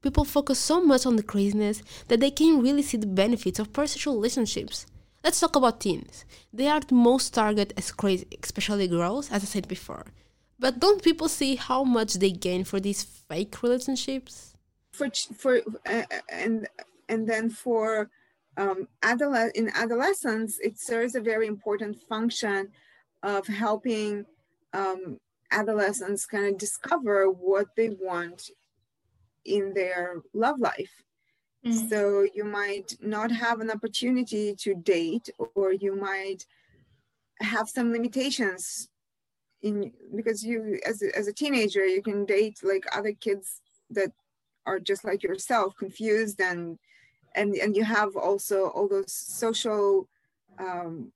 People 0.00 0.24
focus 0.24 0.60
so 0.60 0.80
much 0.80 1.04
on 1.04 1.16
the 1.16 1.24
craziness 1.24 1.82
that 2.06 2.20
they 2.20 2.30
can't 2.30 2.62
really 2.62 2.82
see 2.82 2.96
the 2.96 3.06
benefits 3.06 3.58
of 3.58 3.72
parasocial 3.72 4.14
relationships 4.14 4.86
Let's 5.28 5.40
talk 5.40 5.56
about 5.56 5.80
teens. 5.80 6.24
They 6.54 6.68
are 6.68 6.80
the 6.80 6.94
most 6.94 7.34
targeted 7.34 7.74
as 7.76 7.92
crazy, 7.92 8.26
especially 8.42 8.88
girls, 8.88 9.30
as 9.30 9.42
I 9.42 9.44
said 9.44 9.68
before. 9.68 10.06
But 10.58 10.80
don't 10.80 11.02
people 11.02 11.28
see 11.28 11.56
how 11.56 11.84
much 11.84 12.14
they 12.14 12.30
gain 12.30 12.64
for 12.64 12.80
these 12.80 13.02
fake 13.02 13.62
relationships? 13.62 14.54
For 14.94 15.10
for 15.36 15.60
uh, 15.84 16.04
and 16.30 16.66
and 17.10 17.28
then 17.28 17.50
for 17.50 18.08
um, 18.56 18.88
adole- 19.02 19.54
in 19.54 19.68
adolescence, 19.74 20.58
it 20.60 20.80
serves 20.80 21.14
a 21.14 21.20
very 21.20 21.46
important 21.46 22.00
function 22.08 22.70
of 23.22 23.46
helping 23.46 24.24
um, 24.72 25.18
adolescents 25.50 26.24
kind 26.24 26.46
of 26.46 26.56
discover 26.56 27.30
what 27.30 27.66
they 27.76 27.90
want 28.00 28.48
in 29.44 29.74
their 29.74 30.22
love 30.32 30.58
life 30.58 31.04
Mm. 31.68 31.88
So 31.88 32.26
you 32.34 32.44
might 32.44 32.96
not 33.00 33.30
have 33.30 33.60
an 33.60 33.70
opportunity 33.70 34.54
to 34.56 34.74
date, 34.74 35.28
or 35.54 35.72
you 35.72 35.94
might 35.94 36.46
have 37.40 37.68
some 37.68 37.92
limitations 37.92 38.88
in 39.62 39.92
because 40.14 40.44
you 40.44 40.78
as 40.86 41.02
a, 41.02 41.16
as 41.16 41.26
a 41.26 41.32
teenager 41.32 41.84
you 41.84 42.02
can 42.02 42.24
date 42.24 42.58
like 42.62 42.84
other 42.92 43.12
kids 43.12 43.60
that 43.90 44.12
are 44.66 44.78
just 44.78 45.04
like 45.04 45.22
yourself 45.22 45.74
confused 45.76 46.40
and 46.40 46.78
and 47.34 47.54
and 47.56 47.76
you 47.76 47.84
have 47.84 48.16
also 48.16 48.68
all 48.68 48.88
those 48.88 49.12
social 49.12 50.08
um, 50.58 51.12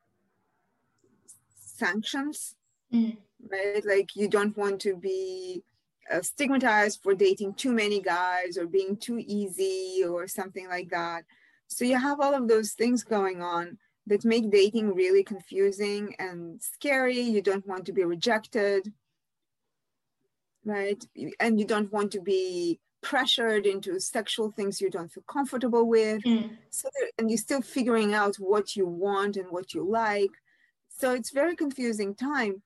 sanctions 1.55 2.57
mm. 2.93 3.17
right 3.51 3.85
like 3.85 4.17
you 4.17 4.29
don't 4.29 4.57
want 4.57 4.81
to 4.81 4.97
be 4.97 5.63
uh, 6.13 6.23
stigmatized 6.23 7.01
for 7.03 7.15
dating 7.15 7.55
too 7.55 7.73
many 7.73 8.01
guys 8.01 8.59
or 8.59 8.67
being 8.67 8.97
too 8.97 9.19
easy 9.19 10.03
or 10.07 10.29
something 10.29 10.69
like 10.69 10.91
that. 10.91 11.25
So 11.69 11.85
you 11.85 11.99
have 11.99 12.21
all 12.21 12.35
of 12.35 12.49
those 12.49 12.73
things 12.73 13.03
going 13.03 13.43
on 13.43 13.79
that 14.07 14.25
make 14.25 14.51
dating 14.51 14.95
really 14.95 15.25
confusing 15.25 16.15
and 16.19 16.61
scary. 16.61 17.21
You 17.21 17.41
don't 17.41 17.67
want 17.67 17.87
to 17.87 17.93
be 17.93 18.05
rejected, 18.05 18.93
right? 20.65 21.03
And 21.41 21.59
you 21.59 21.67
don't 21.67 21.93
want 21.93 22.13
to 22.13 22.21
be 22.21 22.81
pressured 23.01 23.67
into 23.67 23.99
sexual 23.99 24.51
things 24.51 24.81
you 24.81 24.91
don't 24.91 25.11
feel 25.11 25.25
comfortable 25.29 25.89
with. 25.89 26.23
Mm. 26.25 26.51
So 26.71 26.89
there, 26.95 27.11
and 27.19 27.31
you're 27.31 27.39
still 27.39 27.63
figuring 27.63 28.15
out 28.15 28.37
what 28.37 28.77
you 28.77 28.87
want 28.87 29.37
and 29.37 29.51
what 29.51 29.75
you 29.75 29.85
like. 29.89 30.31
So 30.89 31.13
it's 31.13 31.31
very 31.31 31.57
confusing 31.57 32.15
time 32.15 32.63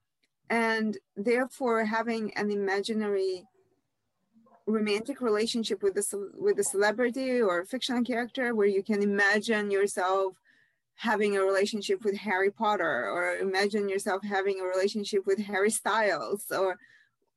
and 0.50 0.98
therefore 1.16 1.84
having 1.84 2.32
an 2.34 2.50
imaginary 2.50 3.44
romantic 4.66 5.20
relationship 5.20 5.82
with 5.82 5.96
a 5.96 6.04
with 6.34 6.58
a 6.58 6.64
celebrity 6.64 7.40
or 7.40 7.64
fictional 7.64 8.02
character 8.02 8.54
where 8.54 8.66
you 8.66 8.82
can 8.82 9.02
imagine 9.02 9.70
yourself 9.70 10.34
having 10.96 11.36
a 11.36 11.42
relationship 11.42 12.04
with 12.04 12.16
Harry 12.16 12.50
Potter 12.50 13.10
or 13.10 13.36
imagine 13.36 13.88
yourself 13.88 14.22
having 14.24 14.60
a 14.60 14.64
relationship 14.64 15.26
with 15.26 15.38
Harry 15.38 15.70
Styles 15.70 16.50
or 16.50 16.78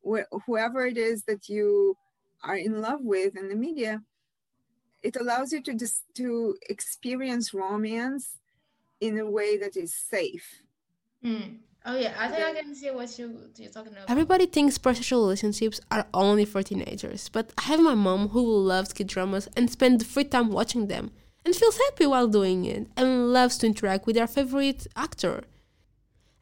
wh- 0.07 0.29
whoever 0.45 0.85
it 0.87 0.97
is 0.97 1.23
that 1.23 1.49
you 1.49 1.95
are 2.43 2.57
in 2.57 2.81
love 2.81 3.01
with 3.01 3.35
in 3.37 3.49
the 3.49 3.55
media 3.55 4.01
it 5.01 5.15
allows 5.15 5.51
you 5.51 5.61
to 5.61 5.73
just 5.73 6.03
to 6.15 6.55
experience 6.69 7.53
romance 7.53 8.37
in 9.01 9.17
a 9.19 9.29
way 9.29 9.57
that 9.57 9.77
is 9.77 9.93
safe 9.93 10.61
mm. 11.23 11.57
Oh 11.85 11.95
yeah, 11.97 12.13
I 12.19 12.27
think 12.27 12.43
I 12.43 12.61
can 12.61 12.75
see 12.75 12.91
what 12.91 13.17
you 13.17 13.49
you're 13.57 13.71
talking 13.71 13.93
about. 13.93 14.09
Everybody 14.09 14.45
thinks 14.45 14.77
parasocial 14.77 15.21
relationships 15.21 15.79
are 15.89 16.05
only 16.13 16.45
for 16.45 16.61
teenagers, 16.61 17.29
but 17.29 17.51
I 17.57 17.63
have 17.63 17.79
my 17.79 17.95
mom 17.95 18.29
who 18.29 18.41
loves 18.43 18.93
kid 18.93 19.07
dramas 19.07 19.47
and 19.55 19.69
spends 19.69 20.03
free 20.03 20.25
time 20.25 20.49
watching 20.49 20.87
them 20.87 21.11
and 21.45 21.55
feels 21.55 21.77
happy 21.77 22.05
while 22.05 22.27
doing 22.27 22.65
it 22.65 22.87
and 22.97 23.31
loves 23.31 23.57
to 23.59 23.67
interact 23.67 24.05
with 24.05 24.17
her 24.17 24.27
favorite 24.27 24.87
actor. 24.95 25.43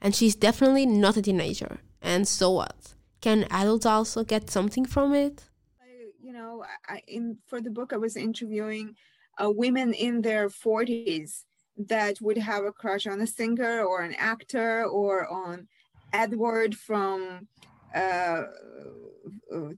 And 0.01 0.15
she's 0.15 0.35
definitely 0.35 0.85
not 0.85 1.17
a 1.17 1.21
teenager. 1.21 1.79
And 2.01 2.27
so 2.27 2.51
what? 2.51 2.93
Can 3.21 3.45
adults 3.51 3.85
also 3.85 4.23
get 4.23 4.49
something 4.49 4.85
from 4.85 5.13
it? 5.13 5.45
I, 5.81 6.11
you 6.21 6.33
know, 6.33 6.63
I, 6.87 7.01
in 7.07 7.37
for 7.47 7.61
the 7.61 7.69
book 7.71 7.93
I 7.93 7.97
was 7.97 8.15
interviewing 8.17 8.95
uh, 9.37 9.51
women 9.51 9.93
in 9.93 10.21
their 10.21 10.49
40s 10.49 11.43
that 11.77 12.19
would 12.21 12.37
have 12.37 12.63
a 12.65 12.71
crush 12.71 13.05
on 13.07 13.21
a 13.21 13.27
singer 13.27 13.83
or 13.83 14.01
an 14.01 14.15
actor 14.15 14.85
or 14.85 15.27
on 15.27 15.67
Edward 16.13 16.75
from 16.75 17.47
uh, 17.93 18.43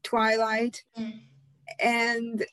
Twilight, 0.03 0.83
and 1.79 2.45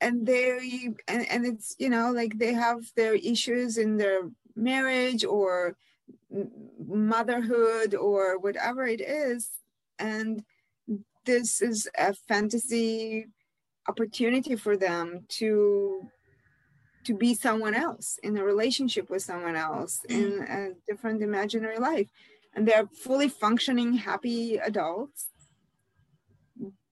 and 0.00 0.26
they 0.26 0.90
and, 1.08 1.30
and 1.30 1.46
it's 1.46 1.74
you 1.78 1.90
know 1.90 2.12
like 2.12 2.38
they 2.38 2.52
have 2.52 2.80
their 2.96 3.14
issues 3.14 3.78
in 3.78 3.96
their 3.96 4.30
marriage 4.54 5.24
or 5.24 5.76
motherhood 6.86 7.94
or 7.94 8.38
whatever 8.38 8.86
it 8.86 9.00
is, 9.00 9.50
and 9.98 10.44
this 11.24 11.60
is 11.60 11.88
a 11.98 12.14
fantasy 12.14 13.26
opportunity 13.88 14.56
for 14.56 14.76
them 14.76 15.24
to 15.28 16.08
to 17.08 17.14
be 17.14 17.32
someone 17.32 17.74
else 17.74 18.18
in 18.22 18.36
a 18.36 18.44
relationship 18.44 19.08
with 19.08 19.22
someone 19.22 19.56
else 19.56 20.04
in 20.10 20.40
mm. 20.40 20.50
a 20.58 20.74
different 20.86 21.22
imaginary 21.22 21.78
life. 21.78 22.08
And 22.54 22.68
they're 22.68 22.86
fully 23.04 23.30
functioning 23.30 23.94
happy 23.94 24.58
adults 24.58 25.30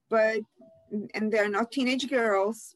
but 0.09 0.39
and 1.13 1.31
they're 1.31 1.49
not 1.49 1.71
teenage 1.71 2.09
girls 2.09 2.75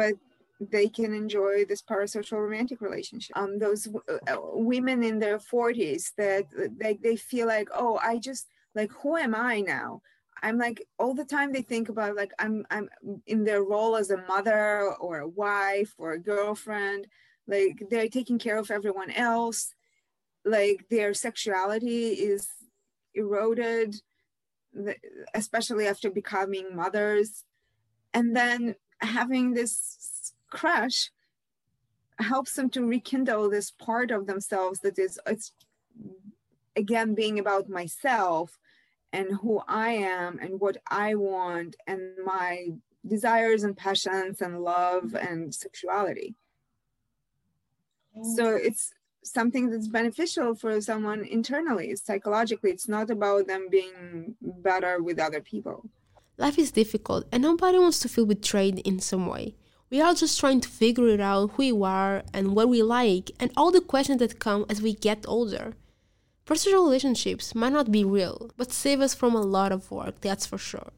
but 0.00 0.14
they 0.60 0.86
can 0.86 1.14
enjoy 1.14 1.64
this 1.64 1.82
parasocial 1.82 2.38
romantic 2.38 2.80
relationship. 2.82 3.34
Um 3.36 3.58
those 3.58 3.88
uh, 4.30 4.36
women 4.52 5.02
in 5.02 5.18
their 5.18 5.38
40s 5.38 6.12
that 6.18 6.44
like 6.84 7.00
they 7.00 7.16
feel 7.16 7.46
like 7.46 7.68
oh 7.74 7.98
i 8.02 8.18
just 8.18 8.44
like 8.74 8.92
who 9.00 9.16
am 9.16 9.34
i 9.34 9.60
now 9.60 10.02
I'm 10.42 10.58
like 10.58 10.86
all 10.98 11.14
the 11.14 11.24
time 11.24 11.52
they 11.52 11.62
think 11.62 11.88
about 11.88 12.16
like 12.16 12.32
I'm 12.38 12.66
I'm 12.70 12.88
in 13.26 13.44
their 13.44 13.62
role 13.62 13.96
as 13.96 14.10
a 14.10 14.24
mother 14.28 14.92
or 15.00 15.20
a 15.20 15.28
wife 15.28 15.94
or 15.98 16.12
a 16.12 16.18
girlfriend. 16.18 17.06
Like 17.46 17.84
they're 17.90 18.08
taking 18.08 18.38
care 18.38 18.58
of 18.58 18.70
everyone 18.70 19.10
else. 19.12 19.74
Like 20.44 20.86
their 20.90 21.14
sexuality 21.14 22.08
is 22.14 22.48
eroded, 23.14 23.94
especially 25.34 25.86
after 25.86 26.10
becoming 26.10 26.74
mothers. 26.74 27.44
And 28.12 28.34
then 28.34 28.74
having 29.00 29.54
this 29.54 30.34
crush 30.50 31.10
helps 32.18 32.54
them 32.54 32.68
to 32.70 32.84
rekindle 32.84 33.48
this 33.48 33.70
part 33.70 34.10
of 34.10 34.26
themselves 34.26 34.80
that 34.80 34.98
is 34.98 35.18
it's 35.26 35.52
again 36.76 37.14
being 37.14 37.38
about 37.38 37.68
myself 37.68 38.58
and 39.12 39.32
who 39.40 39.60
I 39.68 39.90
am 39.90 40.38
and 40.38 40.60
what 40.60 40.76
I 40.88 41.14
want 41.14 41.76
and 41.86 42.00
my 42.24 42.68
desires 43.06 43.64
and 43.64 43.76
passions 43.76 44.40
and 44.40 44.60
love 44.60 45.14
and 45.14 45.54
sexuality. 45.54 46.34
So 48.36 48.44
mm. 48.44 48.64
it's 48.64 48.92
something 49.24 49.70
that's 49.70 49.88
beneficial 49.88 50.54
for 50.54 50.80
someone 50.80 51.24
internally, 51.24 51.94
psychologically. 51.96 52.70
It's 52.70 52.88
not 52.88 53.10
about 53.10 53.46
them 53.46 53.68
being 53.70 54.34
better 54.40 55.02
with 55.02 55.18
other 55.18 55.40
people. 55.40 55.88
Life 56.38 56.58
is 56.58 56.72
difficult 56.72 57.26
and 57.30 57.42
nobody 57.42 57.78
wants 57.78 58.00
to 58.00 58.08
feel 58.08 58.26
betrayed 58.26 58.78
in 58.80 58.98
some 59.00 59.26
way. 59.26 59.56
We 59.90 60.00
are 60.00 60.14
just 60.14 60.40
trying 60.40 60.60
to 60.62 60.68
figure 60.68 61.08
it 61.08 61.20
out 61.20 61.50
who 61.52 61.76
we 61.76 61.86
are 61.86 62.22
and 62.32 62.56
what 62.56 62.68
we 62.68 62.82
like 62.82 63.30
and 63.38 63.52
all 63.56 63.70
the 63.70 63.82
questions 63.82 64.20
that 64.20 64.40
come 64.40 64.64
as 64.70 64.80
we 64.80 64.94
get 64.94 65.24
older. 65.28 65.74
Personal 66.44 66.82
relationships 66.82 67.54
might 67.54 67.72
not 67.72 67.92
be 67.92 68.04
real, 68.04 68.50
but 68.56 68.72
save 68.72 69.00
us 69.00 69.14
from 69.14 69.34
a 69.34 69.40
lot 69.40 69.70
of 69.70 69.90
work, 69.90 70.20
that's 70.20 70.44
for 70.44 70.58
sure. 70.58 70.90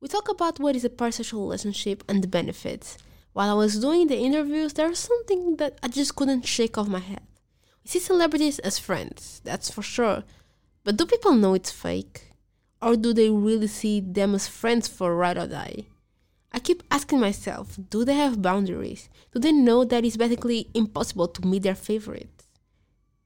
We 0.00 0.08
talk 0.08 0.28
about 0.28 0.58
what 0.58 0.74
is 0.74 0.84
a 0.84 0.88
parasocial 0.88 1.40
relationship 1.40 2.02
and 2.08 2.24
the 2.24 2.28
benefits. 2.28 2.98
While 3.32 3.50
I 3.50 3.54
was 3.54 3.78
doing 3.78 4.08
the 4.08 4.18
interviews, 4.18 4.72
there 4.72 4.88
was 4.88 4.98
something 4.98 5.56
that 5.56 5.78
I 5.82 5.88
just 5.88 6.16
couldn't 6.16 6.46
shake 6.46 6.76
off 6.76 6.88
my 6.88 6.98
head. 6.98 7.22
We 7.84 7.88
see 7.88 8.00
celebrities 8.00 8.58
as 8.58 8.78
friends, 8.78 9.40
that's 9.44 9.70
for 9.70 9.82
sure. 9.82 10.24
But 10.82 10.96
do 10.96 11.06
people 11.06 11.32
know 11.32 11.54
it's 11.54 11.70
fake? 11.70 12.32
Or 12.82 12.96
do 12.96 13.12
they 13.12 13.30
really 13.30 13.68
see 13.68 14.00
them 14.00 14.34
as 14.34 14.48
friends 14.48 14.88
for 14.88 15.14
ride 15.14 15.38
or 15.38 15.46
die? 15.46 15.86
I 16.52 16.58
keep 16.58 16.82
asking 16.90 17.20
myself, 17.20 17.78
do 17.90 18.04
they 18.04 18.14
have 18.14 18.42
boundaries? 18.42 19.08
Do 19.32 19.38
they 19.38 19.52
know 19.52 19.84
that 19.84 20.04
it's 20.04 20.16
basically 20.16 20.68
impossible 20.74 21.28
to 21.28 21.46
meet 21.46 21.62
their 21.62 21.76
favorites? 21.76 22.48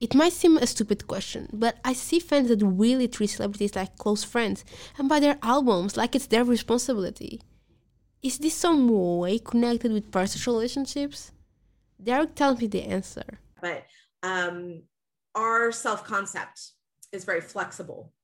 It 0.01 0.15
might 0.15 0.35
seem 0.35 0.59
a 0.59 0.67
stupid 0.67 1.07
question, 1.07 1.49
but 1.53 1.79
I 1.83 1.95
see 1.95 2.19
fans 2.19 2.49
that 2.49 2.63
really 2.63 3.09
treat 3.09 3.29
celebrities 3.29 3.75
like 3.75 3.97
close 3.97 4.23
friends 4.23 4.65
and 4.99 5.09
buy 5.09 5.21
their 5.21 5.39
albums 5.43 5.97
like 5.97 6.15
it's 6.15 6.27
their 6.27 6.45
responsibility. 6.45 7.41
Is 8.25 8.39
this 8.39 8.55
some 8.55 8.89
way 9.19 9.39
connected 9.39 9.93
with 9.93 10.11
parasocial 10.11 10.55
relationships? 10.55 11.31
Derrick 12.03 12.35
tells 12.35 12.59
me 12.59 12.67
the 12.67 12.83
answer. 12.83 13.39
But 13.61 13.85
um, 14.23 14.85
our 15.35 15.71
self 15.71 16.05
concept 16.05 16.73
is 17.13 17.27
very 17.27 17.43
flexible. 17.43 18.15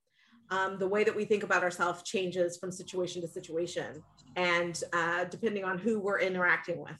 Um, 0.51 0.79
the 0.79 0.89
way 0.89 1.05
that 1.05 1.15
we 1.15 1.27
think 1.27 1.43
about 1.43 1.63
ourselves 1.63 2.03
changes 2.03 2.57
from 2.57 2.73
situation 2.73 3.21
to 3.21 3.29
situation 3.29 4.03
and 4.37 4.83
uh, 4.95 5.25
depending 5.25 5.65
on 5.65 5.77
who 5.77 6.01
we're 6.01 6.21
interacting 6.21 6.81
with. 6.81 6.99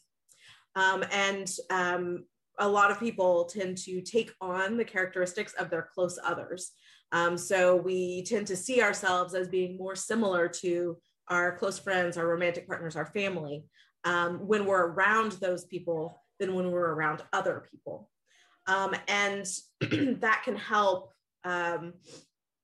Um, 0.77 1.03
and 1.11 1.51
um, 1.71 2.27
a 2.59 2.69
lot 2.69 2.91
of 2.91 3.01
people 3.01 3.47
tend 3.47 3.79
to 3.79 4.03
take 4.03 4.35
on 4.43 4.77
the 4.77 4.85
characteristics 4.85 5.55
of 5.55 5.71
their 5.71 5.89
close 5.95 6.19
others. 6.23 6.73
Um, 7.13 7.39
so 7.39 7.77
we 7.77 8.25
tend 8.25 8.47
to 8.49 8.57
see 8.57 8.83
ourselves 8.83 9.35
as 9.35 9.49
being 9.49 9.79
more 9.79 9.97
similar 9.97 10.49
to 10.61 10.99
our 11.31 11.57
close 11.57 11.79
friends, 11.79 12.17
our 12.17 12.27
romantic 12.27 12.67
partners, 12.67 12.97
our 12.97 13.07
family, 13.07 13.65
um, 14.05 14.47
when 14.47 14.67
we're 14.67 14.89
around 14.89 15.33
those 15.33 15.65
people 15.65 16.23
than 16.39 16.55
when 16.55 16.71
we're 16.71 16.93
around 16.93 17.23
other 17.33 17.65
people. 17.71 18.11
Um, 18.67 18.95
and 19.09 19.47
that 20.21 20.43
can 20.45 20.57
help. 20.57 21.13
Um, 21.45 21.95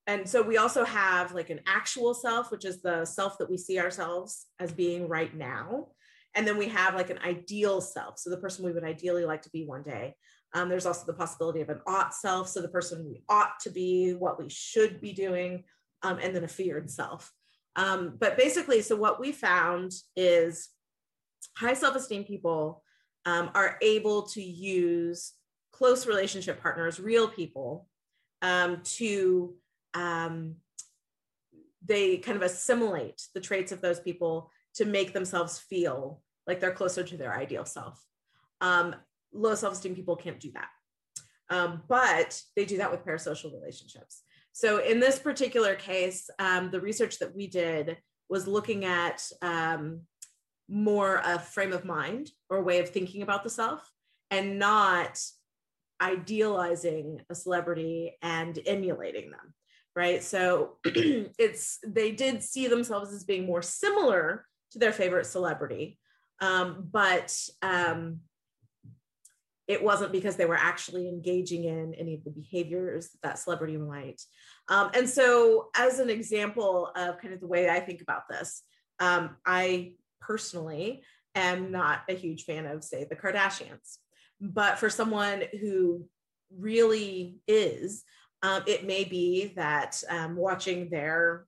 and 0.07 0.29
so 0.29 0.43
we 0.43 0.57
also 0.57 0.85
have 0.85 1.33
like 1.33 1.51
an 1.51 1.61
actual 1.67 2.15
self, 2.15 2.51
which 2.51 2.65
is 2.65 2.81
the 2.83 3.05
self 3.05 3.39
that 3.39 3.51
we 3.51 3.57
see 3.57 3.79
ourselves 3.79 4.47
as 4.61 4.73
being 4.73 5.09
right 5.09 5.35
now. 5.35 5.89
And 6.35 6.47
then 6.47 6.59
we 6.59 6.69
have 6.69 6.95
like 6.95 7.11
an 7.11 7.19
ideal 7.25 7.81
self. 7.81 8.19
So 8.19 8.31
the 8.31 8.37
person 8.37 8.65
we 8.65 8.73
would 8.73 8.85
ideally 8.85 9.25
like 9.25 9.43
to 9.43 9.51
be 9.51 9.65
one 9.65 9.83
day. 9.83 10.15
Um, 10.55 10.69
there's 10.69 10.87
also 10.87 11.07
the 11.07 11.15
possibility 11.15 11.61
of 11.61 11.71
an 11.71 11.81
ought 11.87 12.15
self. 12.15 12.49
So 12.49 12.61
the 12.61 12.69
person 12.69 13.05
we 13.05 13.23
ought 13.29 13.59
to 13.61 13.71
be, 13.71 14.13
what 14.13 14.39
we 14.39 14.49
should 14.49 15.01
be 15.01 15.13
doing, 15.13 15.65
um, 16.03 16.19
and 16.23 16.35
then 16.35 16.45
a 16.45 16.49
feared 16.49 16.91
self. 16.91 17.33
Um, 17.77 18.17
but 18.19 18.37
basically, 18.39 18.83
so 18.83 18.97
what 18.97 19.21
we 19.21 19.33
found 19.33 19.93
is 20.17 20.71
high 21.57 21.75
self 21.75 21.95
esteem 21.95 22.25
people 22.25 22.83
um, 23.27 23.51
are 23.55 23.77
able 23.83 24.23
to 24.23 24.43
use 24.43 25.35
close 25.73 26.07
relationship 26.07 26.61
partners, 26.63 26.99
real 26.99 27.29
people, 27.29 27.87
um, 28.43 28.81
to 28.85 29.55
um, 29.95 30.57
they 31.85 32.17
kind 32.19 32.37
of 32.37 32.43
assimilate 32.43 33.23
the 33.35 33.41
traits 33.41 33.73
of 33.73 33.81
those 33.81 34.01
people 34.01 34.51
to 34.75 34.85
make 34.85 35.13
themselves 35.13 35.59
feel 35.59 36.23
like 36.47 36.61
they're 36.61 36.73
closer 36.73 37.03
to 37.03 37.17
their 37.17 37.35
ideal 37.35 37.65
self. 37.65 38.03
Um, 38.61 38.97
low 39.33 39.55
self 39.55 39.75
esteem 39.75 39.95
people 39.95 40.17
can't 40.17 40.41
do 40.41 40.53
that. 40.53 40.69
Um, 41.49 41.83
but 41.89 42.41
they 42.57 42.65
do 42.65 42.79
that 42.79 42.91
with 42.91 43.05
parasocial 43.05 43.53
relationships. 43.53 44.23
So 44.57 44.79
in 44.79 45.01
this 45.01 45.19
particular 45.19 45.75
case, 45.75 46.31
um, 46.39 46.71
the 46.71 46.81
research 46.81 47.19
that 47.19 47.37
we 47.37 47.47
did 47.47 47.99
was 48.31 48.47
looking 48.47 48.87
at 48.87 49.23
um, 49.43 50.01
more 50.67 51.21
a 51.23 51.39
frame 51.39 51.75
of 51.75 51.85
mind 51.85 52.31
or 52.49 52.63
way 52.63 52.79
of 52.79 52.89
thinking 52.89 53.21
about 53.21 53.45
the 53.45 53.51
self 53.51 53.87
and 54.31 54.59
not 54.59 55.21
idealizing 56.01 57.21
a 57.29 57.35
celebrity 57.35 58.17
and 58.23 58.59
emulating 58.65 59.31
them 59.31 59.53
right? 59.95 60.23
So 60.23 60.77
it's 60.85 61.79
they 61.87 62.13
did 62.13 62.43
see 62.43 62.67
themselves 62.67 63.13
as 63.13 63.25
being 63.25 63.47
more 63.47 63.63
similar 63.63 64.45
to 64.73 64.79
their 64.79 64.93
favorite 64.93 65.27
celebrity 65.27 65.99
um, 66.41 66.89
but 66.91 67.35
um, 67.63 68.21
it 69.69 69.83
wasn't 69.83 70.13
because 70.13 70.37
they 70.37 70.47
were 70.47 70.57
actually 70.57 71.09
engaging 71.09 71.65
in 71.65 71.95
any 71.95 72.15
of 72.15 72.25
the 72.25 72.31
behaviors 72.31 73.11
that, 73.23 73.39
celebrity 73.39 73.77
might. 73.77 74.23
Um, 74.69 74.91
and 74.95 75.09
so, 75.09 75.69
as 75.77 75.99
an 75.99 76.11
example 76.11 76.91
of 76.97 77.19
kind 77.19 77.35
of 77.35 77.41
the 77.41 77.47
way 77.47 77.69
I 77.69 77.81
think 77.81 78.01
about 78.01 78.29
this, 78.29 78.63
um, 79.01 79.37
I 79.45 79.93
personally 80.21 81.03
am 81.35 81.71
not 81.71 82.01
a 82.09 82.15
huge 82.15 82.45
fan 82.45 82.67
of, 82.67 82.85
say, 82.85 83.07
the 83.09 83.17
Kardashians. 83.17 83.99
But 84.41 84.79
for 84.79 84.91
someone 84.91 85.45
who 85.61 86.07
really 86.57 87.39
is, 87.47 88.05
um, 88.43 88.63
it 88.67 88.87
may 88.87 89.05
be 89.05 89.53
that 89.57 90.03
um, 90.09 90.37
watching 90.37 90.91
their 90.91 91.47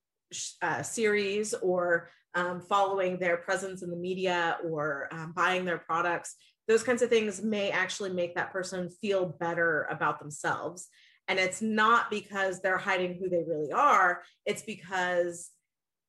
uh, 0.63 0.83
series 0.83 1.55
or 1.55 2.11
um, 2.35 2.61
following 2.61 3.19
their 3.19 3.37
presence 3.37 3.83
in 3.83 3.91
the 3.91 3.97
media 3.97 4.59
or 4.65 5.09
um, 5.13 5.33
buying 5.35 5.65
their 5.65 5.79
products 5.79 6.37
those 6.69 6.83
kinds 6.83 7.03
of 7.03 7.09
things 7.09 7.43
may 7.43 7.71
actually 7.71 8.11
make 8.11 8.35
that 8.35 8.53
person 8.53 8.91
feel 8.91 9.27
better 9.27 9.89
about 9.91 10.21
themselves. 10.21 10.89
And 11.27 11.39
it's 11.39 11.61
not 11.61 12.11
because 12.11 12.61
they're 12.61 12.79
hiding 12.79 13.19
who 13.19 13.29
they 13.29 13.43
really 13.47 13.73
are, 13.73 14.23
it's 14.47 14.63
because 14.63 15.51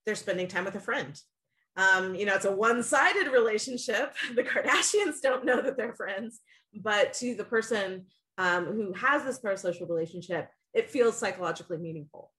they're 0.06 0.16
spending 0.16 0.48
time 0.48 0.66
with 0.66 0.76
a 0.76 0.80
friend. 0.80 1.20
Um, 1.76 2.14
you 2.14 2.26
know, 2.26 2.36
it's 2.36 2.46
a 2.46 2.52
one 2.52 2.84
sided 2.84 3.32
relationship. 3.32 4.14
The 4.36 4.44
Kardashians 4.44 5.22
don't 5.22 5.46
know 5.46 5.62
that 5.62 5.78
they're 5.78 5.96
friends, 5.96 6.42
but 6.74 7.14
to 7.16 7.36
the 7.36 7.44
person 7.46 8.06
um, 8.38 8.66
who 8.66 8.94
has 8.94 9.24
this 9.24 9.40
parasocial 9.40 9.90
relationship, 9.90 10.50
it 10.74 10.90
feels 10.90 11.18
psychologically 11.18 11.78
meaningful. 11.78 12.32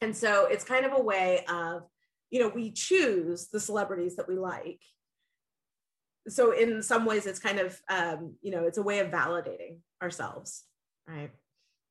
And 0.00 0.14
so 0.16 0.46
it's 0.46 0.64
kind 0.64 0.84
of 0.84 0.92
a 0.92 1.02
way 1.02 1.44
of, 1.48 1.82
you 2.30 2.40
know, 2.40 2.48
we 2.48 2.70
choose 2.70 3.48
the 3.48 3.60
celebrities 3.60 4.16
that 4.16 4.28
we 4.28 4.36
like 4.36 4.80
so 6.28 6.52
in 6.52 6.82
some 6.82 7.04
ways 7.04 7.26
it's 7.26 7.38
kind 7.38 7.58
of 7.58 7.80
um, 7.88 8.34
you 8.42 8.50
know 8.50 8.64
it's 8.64 8.78
a 8.78 8.82
way 8.82 8.98
of 8.98 9.10
validating 9.10 9.78
ourselves 10.02 10.64
right 11.08 11.30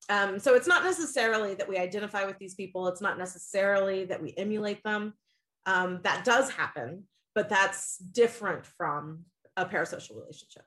um, 0.08 0.38
so 0.38 0.54
it's 0.54 0.68
not 0.68 0.84
necessarily 0.84 1.54
that 1.54 1.68
we 1.68 1.76
identify 1.76 2.24
with 2.24 2.38
these 2.38 2.54
people 2.54 2.88
it's 2.88 3.00
not 3.00 3.18
necessarily 3.18 4.04
that 4.04 4.22
we 4.22 4.34
emulate 4.36 4.82
them 4.84 5.14
um, 5.66 6.00
that 6.02 6.24
does 6.24 6.50
happen 6.50 7.04
but 7.34 7.48
that's 7.48 7.98
different 7.98 8.64
from 8.64 9.24
a 9.56 9.64
parasocial 9.64 10.16
relationship 10.16 10.64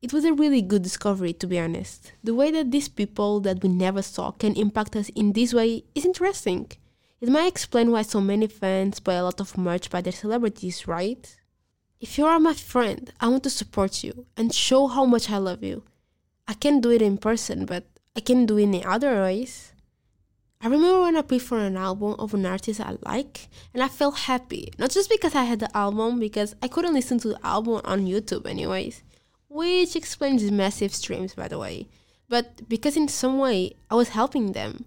It 0.00 0.12
was 0.12 0.24
a 0.24 0.32
really 0.32 0.62
good 0.62 0.82
discovery, 0.82 1.32
to 1.40 1.46
be 1.48 1.58
honest. 1.58 2.12
The 2.22 2.34
way 2.34 2.52
that 2.52 2.70
these 2.70 2.88
people 2.88 3.40
that 3.40 3.62
we 3.62 3.68
never 3.68 4.02
saw 4.02 4.30
can 4.30 4.54
impact 4.54 4.94
us 4.94 5.08
in 5.20 5.32
this 5.32 5.52
way 5.52 5.84
is 5.96 6.04
interesting. 6.04 6.70
It 7.20 7.28
might 7.28 7.48
explain 7.48 7.90
why 7.90 8.02
so 8.02 8.20
many 8.20 8.46
fans 8.46 9.00
buy 9.00 9.14
a 9.14 9.24
lot 9.24 9.40
of 9.40 9.58
merch 9.58 9.90
by 9.90 10.00
their 10.00 10.12
celebrities, 10.12 10.86
right? 10.86 11.24
If 12.00 12.16
you 12.16 12.26
are 12.26 12.38
my 12.38 12.54
friend, 12.54 13.12
I 13.20 13.26
want 13.26 13.42
to 13.42 13.50
support 13.50 14.04
you 14.04 14.26
and 14.36 14.54
show 14.54 14.86
how 14.86 15.04
much 15.04 15.28
I 15.28 15.38
love 15.38 15.64
you. 15.64 15.82
I 16.46 16.54
can't 16.54 16.80
do 16.80 16.90
it 16.90 17.02
in 17.02 17.18
person, 17.18 17.66
but 17.66 17.86
I 18.14 18.20
can 18.20 18.46
do 18.46 18.56
it 18.56 18.62
in 18.62 18.86
other 18.86 19.20
ways. 19.22 19.72
I 20.60 20.68
remember 20.68 21.02
when 21.02 21.16
I 21.16 21.22
paid 21.22 21.42
for 21.42 21.58
an 21.58 21.76
album 21.76 22.14
of 22.20 22.34
an 22.34 22.46
artist 22.46 22.80
I 22.80 22.96
like, 23.02 23.48
and 23.74 23.82
I 23.82 23.88
felt 23.88 24.16
happy. 24.30 24.72
Not 24.78 24.90
just 24.90 25.10
because 25.10 25.34
I 25.34 25.42
had 25.42 25.58
the 25.58 25.76
album, 25.76 26.20
because 26.20 26.54
I 26.62 26.68
couldn't 26.68 26.94
listen 26.94 27.18
to 27.18 27.28
the 27.30 27.46
album 27.46 27.80
on 27.84 28.06
YouTube, 28.06 28.46
anyways, 28.46 29.02
which 29.48 29.96
explains 29.96 30.44
the 30.44 30.52
massive 30.52 30.94
streams, 30.94 31.34
by 31.34 31.48
the 31.48 31.58
way, 31.58 31.88
but 32.28 32.68
because 32.68 32.96
in 32.96 33.08
some 33.08 33.38
way 33.38 33.74
I 33.90 33.96
was 33.96 34.10
helping 34.10 34.52
them, 34.52 34.84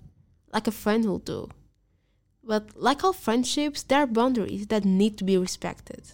like 0.54 0.68
a 0.68 0.72
friend 0.72 1.04
will 1.04 1.20
do. 1.20 1.50
But 2.42 2.78
like 2.78 3.04
all 3.04 3.12
friendships, 3.12 3.84
there 3.84 4.00
are 4.00 4.08
boundaries 4.08 4.68
that 4.68 4.86
need 4.86 5.18
to 5.18 5.26
be 5.26 5.38
respected. 5.38 6.14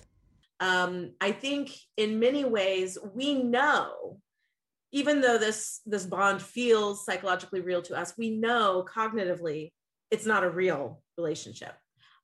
Um, 0.60 1.12
I 1.22 1.32
think 1.32 1.72
in 1.98 2.20
many 2.20 2.44
ways 2.44 2.98
we 3.14 3.44
know, 3.44 4.20
even 4.92 5.22
though 5.22 5.38
this 5.38 5.82
this 5.86 6.06
bond 6.06 6.42
feels 6.42 7.06
psychologically 7.06 7.62
real 7.62 7.82
to 7.84 7.96
us, 7.96 8.14
we 8.18 8.38
know 8.38 8.86
cognitively 8.92 9.72
it's 10.10 10.26
not 10.26 10.44
a 10.44 10.50
real 10.50 11.02
relationship. 11.18 11.74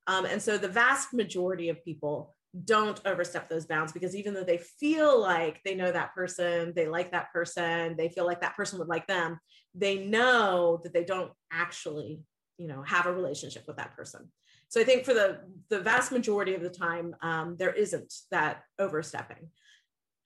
Um, 0.06 0.24
and 0.24 0.40
so 0.40 0.58
the 0.58 0.68
vast 0.68 1.12
majority 1.12 1.68
of 1.68 1.84
people 1.84 2.34
don't 2.64 3.00
overstep 3.04 3.48
those 3.48 3.66
bounds 3.66 3.92
because 3.92 4.14
even 4.14 4.32
though 4.32 4.44
they 4.44 4.58
feel 4.58 5.20
like 5.20 5.60
they 5.64 5.74
know 5.74 5.90
that 5.90 6.14
person, 6.14 6.72
they 6.74 6.86
like 6.86 7.10
that 7.10 7.32
person, 7.32 7.96
they 7.96 8.08
feel 8.08 8.24
like 8.24 8.40
that 8.40 8.54
person 8.54 8.78
would 8.78 8.88
like 8.88 9.06
them, 9.06 9.38
they 9.74 10.06
know 10.06 10.80
that 10.82 10.92
they 10.92 11.04
don't 11.04 11.32
actually 11.52 12.20
you 12.58 12.68
know 12.68 12.82
have 12.82 13.06
a 13.06 13.12
relationship 13.12 13.64
with 13.66 13.76
that 13.76 13.96
person 13.96 14.30
so 14.74 14.80
i 14.80 14.84
think 14.84 15.04
for 15.04 15.14
the 15.14 15.38
the 15.70 15.78
vast 15.78 16.10
majority 16.10 16.54
of 16.54 16.62
the 16.62 16.68
time 16.68 17.14
um, 17.22 17.56
there 17.56 17.72
isn't 17.72 18.12
that 18.32 18.64
overstepping 18.80 19.48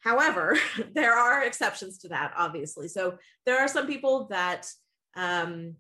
however 0.01 0.57
there 0.95 1.15
are 1.15 1.45
exceptions 1.45 1.99
to 1.99 2.09
that 2.09 2.33
obviously 2.37 2.89
so 2.89 3.19
there 3.45 3.59
are 3.59 3.69
some 3.69 3.87
people 3.87 4.27
that 4.31 4.67
um, 5.17 5.75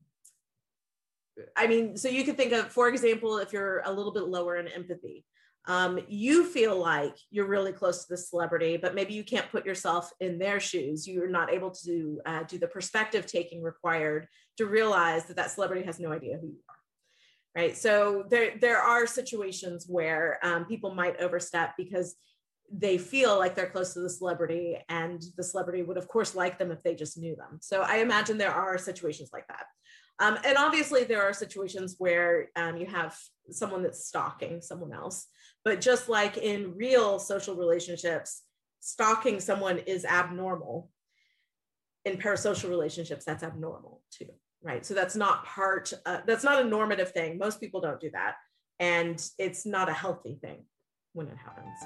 i 1.57 1.66
mean 1.66 1.96
so 1.96 2.09
you 2.09 2.24
could 2.24 2.37
think 2.37 2.52
of 2.52 2.70
for 2.70 2.88
example 2.88 3.38
if 3.38 3.54
you're 3.54 3.81
a 3.87 3.92
little 3.92 4.12
bit 4.12 4.24
lower 4.24 4.57
in 4.57 4.68
empathy 4.68 5.24
um, 5.66 6.00
you 6.09 6.46
feel 6.46 6.78
like 6.78 7.14
you're 7.31 7.46
really 7.46 7.72
close 7.72 8.02
to 8.02 8.09
the 8.09 8.16
celebrity, 8.16 8.78
but 8.78 8.94
maybe 8.94 9.12
you 9.12 9.22
can't 9.22 9.50
put 9.50 9.66
yourself 9.66 10.11
in 10.18 10.38
their 10.38 10.61
shoes. 10.61 11.07
You're 11.07 11.28
not 11.28 11.52
able 11.52 11.72
to 11.85 12.22
uh, 12.24 12.42
do 12.44 12.59
the 12.59 12.68
perspective 12.68 13.26
taking 13.26 13.62
required 13.62 14.28
to 14.57 14.64
realize 14.64 15.26
that 15.26 15.37
that 15.37 15.50
celebrity 15.50 15.85
has 15.85 16.00
no 16.00 16.11
idea 16.11 16.38
who 16.40 16.46
you 16.46 16.61
are. 16.70 16.78
Right. 17.59 17.77
So 17.77 18.23
there, 18.31 18.53
there 18.61 18.79
are 18.79 19.05
situations 19.05 19.87
where 19.88 20.38
um, 20.44 20.64
people 20.66 20.94
might 20.94 21.21
overstep 21.21 21.75
because 21.77 22.14
they 22.73 22.99
feel 22.99 23.37
like 23.37 23.57
they're 23.57 23.68
close 23.68 23.94
to 23.94 24.01
the 24.01 24.09
celebrity 24.09 24.77
and 24.88 25.21
the 25.37 25.42
celebrity 25.42 25.83
would 25.83 25.97
of 25.97 26.07
course 26.07 26.37
like 26.37 26.57
them 26.57 26.71
if 26.71 26.81
they 26.85 26.94
just 26.94 27.18
knew 27.18 27.35
them. 27.35 27.59
So 27.61 27.81
I 27.81 27.97
imagine 27.97 28.38
there 28.38 28.55
are 28.55 28.79
situations 28.79 29.31
like 29.33 29.49
that. 29.49 29.64
Um, 30.21 30.38
and 30.44 30.57
obviously 30.57 31.03
there 31.03 31.21
are 31.21 31.33
situations 31.33 31.97
where 31.99 32.51
um, 32.55 32.77
you 32.77 32.87
have 32.87 33.18
someone 33.51 33.83
that's 33.83 34.07
stalking 34.07 34.61
someone 34.62 34.92
else. 34.92 35.27
But 35.64 35.81
just 35.81 36.09
like 36.09 36.37
in 36.37 36.77
real 36.77 37.18
social 37.18 37.57
relationships, 37.57 38.40
stalking 38.79 39.40
someone 39.40 39.79
is 39.79 40.05
abnormal. 40.05 40.90
In 42.05 42.18
parasocial 42.18 42.71
relationships, 42.71 43.25
that's 43.25 43.42
abnormal 43.42 44.01
too, 44.12 44.31
right? 44.62 44.85
So 44.85 44.94
that's 44.94 45.16
not 45.16 45.44
part, 45.44 45.92
uh, 46.07 46.21
that's 46.27 46.44
not 46.44 46.61
a 46.61 46.64
normative 46.64 47.12
thing. 47.12 47.38
Most 47.38 47.61
people 47.61 47.81
don't 47.81 48.01
do 48.01 48.11
that. 48.12 48.35
And 48.81 49.25
it's 49.38 49.66
not 49.66 49.88
a 49.88 49.92
healthy 49.92 50.38
thing 50.40 50.64
when 51.12 51.27
it 51.27 51.37
happens. 51.37 51.79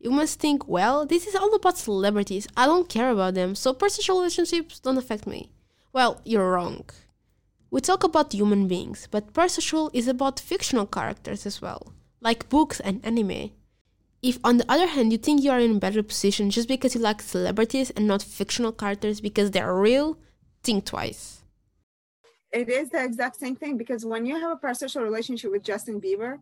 You 0.00 0.10
must 0.10 0.40
think, 0.40 0.66
well, 0.66 1.06
this 1.06 1.28
is 1.28 1.36
all 1.36 1.54
about 1.54 1.78
celebrities. 1.78 2.48
I 2.56 2.66
don't 2.66 2.88
care 2.88 3.10
about 3.10 3.34
them, 3.34 3.54
so 3.54 3.72
personal 3.72 4.18
relationships 4.18 4.80
don't 4.80 4.98
affect 4.98 5.28
me. 5.28 5.51
Well, 5.92 6.22
you're 6.24 6.52
wrong. 6.52 6.86
We 7.70 7.80
talk 7.80 8.02
about 8.02 8.32
human 8.32 8.66
beings, 8.66 9.08
but 9.10 9.32
parasocial 9.32 9.90
is 9.92 10.08
about 10.08 10.40
fictional 10.40 10.86
characters 10.86 11.44
as 11.46 11.60
well, 11.60 11.92
like 12.20 12.48
books 12.48 12.80
and 12.80 13.04
anime. 13.04 13.50
If, 14.22 14.38
on 14.44 14.56
the 14.56 14.70
other 14.70 14.86
hand, 14.86 15.12
you 15.12 15.18
think 15.18 15.42
you 15.42 15.50
are 15.50 15.58
in 15.58 15.76
a 15.76 15.80
better 15.80 16.02
position 16.02 16.50
just 16.50 16.68
because 16.68 16.94
you 16.94 17.00
like 17.00 17.20
celebrities 17.20 17.90
and 17.90 18.06
not 18.06 18.22
fictional 18.22 18.72
characters 18.72 19.20
because 19.20 19.50
they're 19.50 19.74
real, 19.74 20.16
think 20.62 20.86
twice. 20.86 21.42
It 22.52 22.68
is 22.68 22.90
the 22.90 23.02
exact 23.02 23.36
same 23.36 23.56
thing 23.56 23.76
because 23.76 24.04
when 24.04 24.24
you 24.24 24.38
have 24.38 24.50
a 24.50 24.56
parasocial 24.56 25.02
relationship 25.02 25.50
with 25.50 25.62
Justin 25.64 26.00
Bieber, 26.00 26.38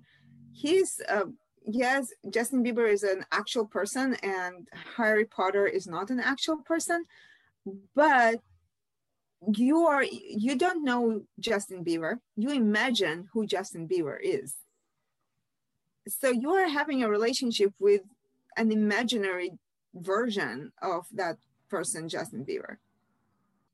he's 0.53 1.01
a 1.09 1.25
yes, 1.65 2.13
Justin 2.31 2.65
Bieber 2.65 2.91
is 2.91 3.03
an 3.03 3.25
actual 3.33 3.67
person 3.67 4.15
and 4.23 4.69
Harry 4.97 5.25
Potter 5.25 5.67
is 5.67 5.87
not 5.87 6.11
an 6.11 6.21
actual 6.21 6.59
person, 6.59 7.05
but 7.95 8.41
you 9.55 9.87
are 9.87 10.05
you 10.05 10.57
don't 10.57 10.85
know 10.85 11.23
Justin 11.39 11.85
Bieber. 11.85 12.19
You 12.37 12.51
imagine 12.51 13.29
who 13.33 13.47
Justin 13.47 13.89
Bieber 13.89 14.19
is. 14.23 14.55
So 16.09 16.31
you 16.31 16.51
are 16.51 16.69
having 16.69 17.03
a 17.03 17.09
relationship 17.09 17.73
with 17.79 18.03
an 18.57 18.73
imaginary 18.73 19.53
version 19.95 20.73
of 20.83 21.07
that 21.13 21.37
person, 21.69 22.09
Justin 22.09 22.45
Bieber. 22.45 22.77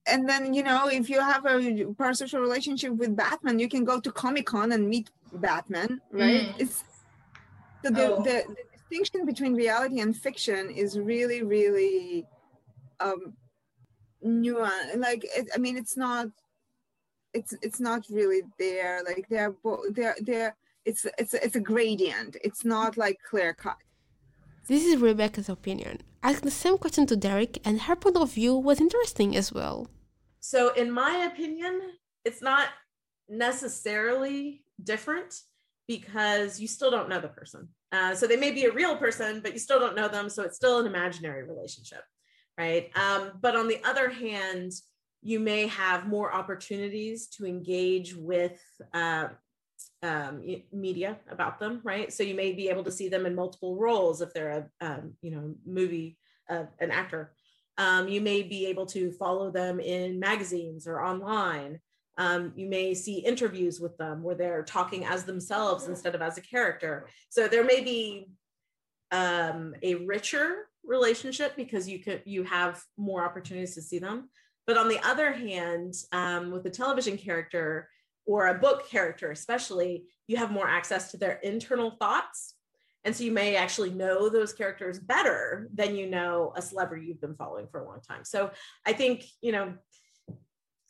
And 0.08 0.28
then, 0.28 0.54
you 0.54 0.62
know, 0.62 0.86
if 0.86 1.10
you 1.10 1.20
have 1.20 1.44
a 1.46 1.58
parasocial 1.58 2.40
relationship 2.40 2.92
with 2.92 3.16
Batman, 3.16 3.58
you 3.58 3.68
can 3.68 3.84
go 3.84 4.00
to 4.00 4.12
Comic 4.12 4.46
Con 4.46 4.70
and 4.70 4.88
meet 4.88 5.10
Batman, 5.32 6.00
right? 6.12 6.48
Mm. 6.48 6.60
It's 6.60 6.84
so 7.84 7.90
the, 7.90 8.14
oh. 8.14 8.22
the, 8.22 8.44
the, 8.46 8.56
distinction 8.88 9.26
between 9.26 9.54
reality 9.54 10.00
and 10.00 10.16
fiction 10.16 10.70
is 10.70 10.96
really, 10.96 11.42
really 11.42 12.24
um, 13.00 13.34
nuanced. 14.26 14.98
Like, 14.98 15.24
it, 15.24 15.48
I 15.54 15.58
mean, 15.58 15.76
it's 15.76 15.96
not, 15.96 16.26
it's 17.32 17.54
it's 17.62 17.80
not 17.80 18.04
really 18.10 18.42
there. 18.58 19.02
Like 19.04 19.26
they're 19.28 19.50
both 19.50 19.94
they're 19.94 20.16
they're 20.22 20.56
it's 20.84 21.06
it's 21.18 21.34
it's 21.34 21.56
a 21.56 21.60
gradient. 21.60 22.36
It's 22.42 22.64
not 22.64 22.96
like 22.96 23.18
clear 23.28 23.52
cut. 23.52 23.76
This 24.68 24.84
is 24.84 24.96
Rebecca's 24.96 25.48
opinion. 25.48 26.00
Ask 26.22 26.42
the 26.42 26.50
same 26.50 26.78
question 26.78 27.06
to 27.06 27.16
Derrick, 27.16 27.60
and 27.64 27.82
her 27.82 27.94
point 27.94 28.16
of 28.16 28.32
view 28.32 28.56
was 28.56 28.80
interesting 28.80 29.36
as 29.36 29.52
well. 29.52 29.88
So, 30.40 30.72
in 30.74 30.90
my 30.90 31.28
opinion, 31.30 31.80
it's 32.24 32.42
not 32.42 32.68
necessarily 33.28 34.62
different 34.82 35.42
because 35.86 36.60
you 36.60 36.66
still 36.66 36.90
don't 36.90 37.08
know 37.08 37.20
the 37.20 37.28
person. 37.28 37.68
Uh, 37.92 38.14
so 38.14 38.26
they 38.26 38.36
may 38.36 38.50
be 38.50 38.64
a 38.64 38.72
real 38.72 38.96
person, 38.96 39.40
but 39.40 39.52
you 39.52 39.58
still 39.58 39.78
don't 39.78 39.94
know 39.94 40.08
them. 40.08 40.28
So 40.28 40.42
it's 40.42 40.56
still 40.56 40.80
an 40.80 40.86
imaginary 40.86 41.44
relationship, 41.44 42.02
right? 42.58 42.90
Um, 42.96 43.32
but 43.40 43.56
on 43.56 43.68
the 43.68 43.80
other 43.84 44.10
hand, 44.10 44.72
you 45.22 45.40
may 45.40 45.66
have 45.66 46.06
more 46.06 46.32
opportunities 46.32 47.26
to 47.28 47.46
engage 47.46 48.14
with 48.14 48.60
uh, 48.94 49.28
um, 50.02 50.42
media 50.72 51.18
about 51.30 51.58
them, 51.58 51.80
right? 51.82 52.12
So 52.12 52.22
you 52.22 52.34
may 52.34 52.52
be 52.52 52.68
able 52.68 52.84
to 52.84 52.92
see 52.92 53.08
them 53.08 53.26
in 53.26 53.34
multiple 53.34 53.76
roles 53.76 54.20
if 54.20 54.32
they're 54.32 54.70
a 54.80 54.86
um, 54.86 55.14
you 55.22 55.30
know 55.30 55.54
movie 55.66 56.18
uh, 56.48 56.64
an 56.78 56.90
actor. 56.90 57.32
Um, 57.78 58.08
you 58.08 58.20
may 58.20 58.42
be 58.42 58.66
able 58.66 58.86
to 58.86 59.12
follow 59.12 59.50
them 59.50 59.80
in 59.80 60.18
magazines 60.18 60.86
or 60.86 61.02
online. 61.02 61.80
Um, 62.18 62.52
you 62.56 62.66
may 62.68 62.94
see 62.94 63.18
interviews 63.18 63.80
with 63.80 63.96
them 63.98 64.22
where 64.22 64.34
they're 64.34 64.62
talking 64.62 65.04
as 65.04 65.24
themselves 65.24 65.86
instead 65.86 66.14
of 66.14 66.22
as 66.22 66.38
a 66.38 66.40
character. 66.40 67.08
So 67.28 67.48
there 67.48 67.64
may 67.64 67.82
be 67.82 68.30
um, 69.10 69.74
a 69.82 69.96
richer 69.96 70.68
relationship 70.86 71.56
because 71.56 71.88
you 71.88 71.98
could 71.98 72.22
you 72.24 72.44
have 72.44 72.82
more 72.96 73.24
opportunities 73.24 73.74
to 73.74 73.82
see 73.82 73.98
them. 73.98 74.28
But 74.66 74.78
on 74.78 74.88
the 74.88 75.00
other 75.06 75.32
hand, 75.32 75.94
um, 76.12 76.50
with 76.50 76.66
a 76.66 76.70
television 76.70 77.16
character 77.16 77.88
or 78.26 78.48
a 78.48 78.58
book 78.58 78.88
character, 78.88 79.30
especially, 79.30 80.06
you 80.26 80.36
have 80.36 80.50
more 80.50 80.68
access 80.68 81.10
to 81.12 81.16
their 81.16 81.34
internal 81.42 81.92
thoughts. 81.92 82.54
And 83.04 83.14
so 83.14 83.22
you 83.22 83.30
may 83.30 83.54
actually 83.54 83.90
know 83.90 84.28
those 84.28 84.52
characters 84.52 84.98
better 84.98 85.68
than 85.72 85.94
you 85.94 86.10
know 86.10 86.52
a 86.56 86.62
celebrity 86.62 87.06
you've 87.06 87.20
been 87.20 87.36
following 87.36 87.68
for 87.70 87.78
a 87.78 87.86
long 87.86 88.00
time. 88.00 88.24
So 88.24 88.50
I 88.84 88.92
think, 88.92 89.24
you 89.40 89.52
know, 89.52 89.74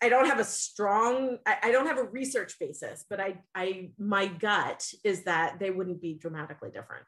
I 0.02 0.08
don't 0.08 0.26
have 0.26 0.40
a 0.40 0.44
strong, 0.44 1.38
I, 1.46 1.56
I, 1.64 1.72
don't 1.72 1.86
have 1.86 1.98
a 1.98 2.04
research 2.04 2.58
basis, 2.58 3.04
but 3.08 3.20
I, 3.20 3.38
I, 3.54 3.90
my 3.98 4.26
gut 4.26 4.86
is 5.04 5.24
that 5.24 5.58
they 5.58 5.70
wouldn't 5.70 6.02
be 6.02 6.14
dramatically 6.14 6.70
different. 6.70 7.06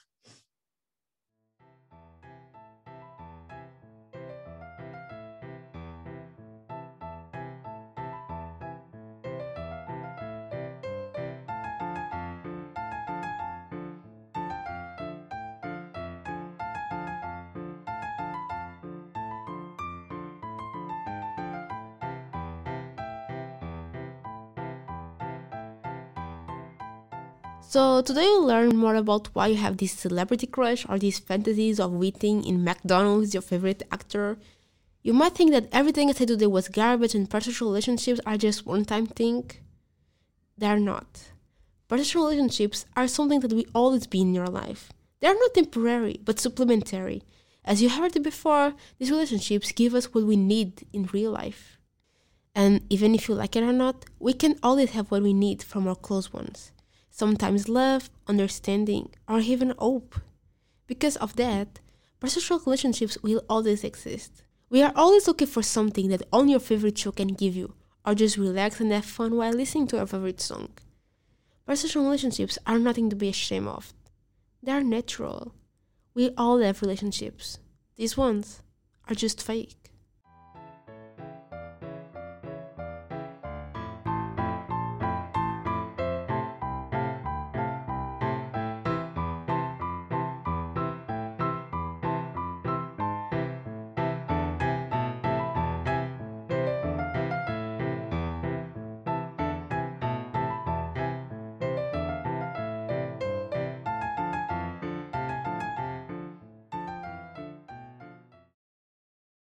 So 27.79 28.03
today 28.03 28.23
we'll 28.23 28.47
learn 28.47 28.77
more 28.77 28.97
about 28.97 29.29
why 29.35 29.47
you 29.47 29.57
have 29.59 29.77
this 29.77 29.93
celebrity 29.93 30.49
crush 30.49 30.85
or 30.89 30.99
these 30.99 31.21
fantasies 31.21 31.79
of 31.79 31.93
meeting 31.93 32.43
in 32.43 32.65
McDonald's 32.65 33.35
your 33.35 33.41
favorite 33.41 33.85
actor. 33.93 34.37
You 35.05 35.13
might 35.13 35.37
think 35.37 35.53
that 35.53 35.69
everything 35.71 36.09
I 36.09 36.13
said 36.13 36.27
today 36.27 36.49
was 36.49 36.67
garbage 36.67 37.15
and 37.15 37.31
parasocial 37.31 37.69
relationships 37.69 38.21
are 38.27 38.37
just 38.37 38.67
one-time 38.67 39.07
thing. 39.07 39.53
They're 40.57 40.81
not. 40.81 41.31
Parasocial 41.89 42.25
relationships 42.29 42.85
are 42.97 43.07
something 43.07 43.39
that 43.39 43.53
will 43.53 43.71
always 43.73 44.09
be 44.09 44.23
in 44.23 44.35
your 44.35 44.49
life. 44.49 44.91
They 45.21 45.29
are 45.29 45.35
not 45.35 45.55
temporary, 45.55 46.19
but 46.25 46.41
supplementary. 46.41 47.23
As 47.65 47.81
you 47.81 47.91
heard 47.91 48.21
before, 48.25 48.75
these 48.99 49.13
relationships 49.13 49.71
give 49.71 49.95
us 49.95 50.13
what 50.13 50.25
we 50.25 50.35
need 50.35 50.85
in 50.93 51.09
real 51.13 51.31
life. 51.31 51.79
And 52.57 52.81
even 52.91 53.15
if 53.15 53.29
you 53.29 53.37
like 53.37 53.55
it 53.55 53.63
or 53.63 53.73
not, 53.73 54.05
we 54.19 54.33
can 54.33 54.59
always 54.65 54.91
have 54.91 55.13
what 55.13 55.23
we 55.23 55.33
need 55.33 55.63
from 55.63 55.87
our 55.87 55.95
close 55.95 56.33
ones 56.33 56.73
sometimes 57.19 57.69
love, 57.69 58.11
understanding, 58.29 59.11
or 59.29 59.41
even 59.41 59.75
hope. 59.77 60.15
Because 60.87 61.17
of 61.17 61.35
that, 61.35 61.81
parasocial 62.21 62.65
relationships 62.65 63.19
will 63.23 63.43
always 63.49 63.83
exist. 63.83 64.45
We 64.71 64.83
are 64.83 64.93
always 64.95 65.27
looking 65.27 65.49
for 65.49 65.63
something 65.63 66.09
that 66.09 66.23
only 66.33 66.53
your 66.53 66.61
favorite 66.61 66.97
show 66.97 67.11
can 67.11 67.29
give 67.29 67.57
you, 67.57 67.75
or 68.07 68.15
just 68.15 68.37
relax 68.37 68.79
and 68.81 68.93
have 68.93 69.05
fun 69.05 69.35
while 69.35 69.53
listening 69.53 69.89
to 69.89 69.97
your 69.97 70.07
favorite 70.07 70.41
song. 70.41 70.69
Parasocial 71.67 72.05
relationships 72.05 72.57
are 72.67 72.79
nothing 72.79 73.11
to 73.11 73.17
be 73.17 73.29
ashamed 73.29 73.67
of. 73.67 73.93
They 74.63 74.73
are 74.73 74.85
natural. 74.85 75.55
We 76.15 76.31
all 76.37 76.59
have 76.61 76.83
relationships. 76.83 77.59
These 77.97 78.17
ones 78.17 78.63
are 79.09 79.15
just 79.15 79.43
fake. 79.43 79.78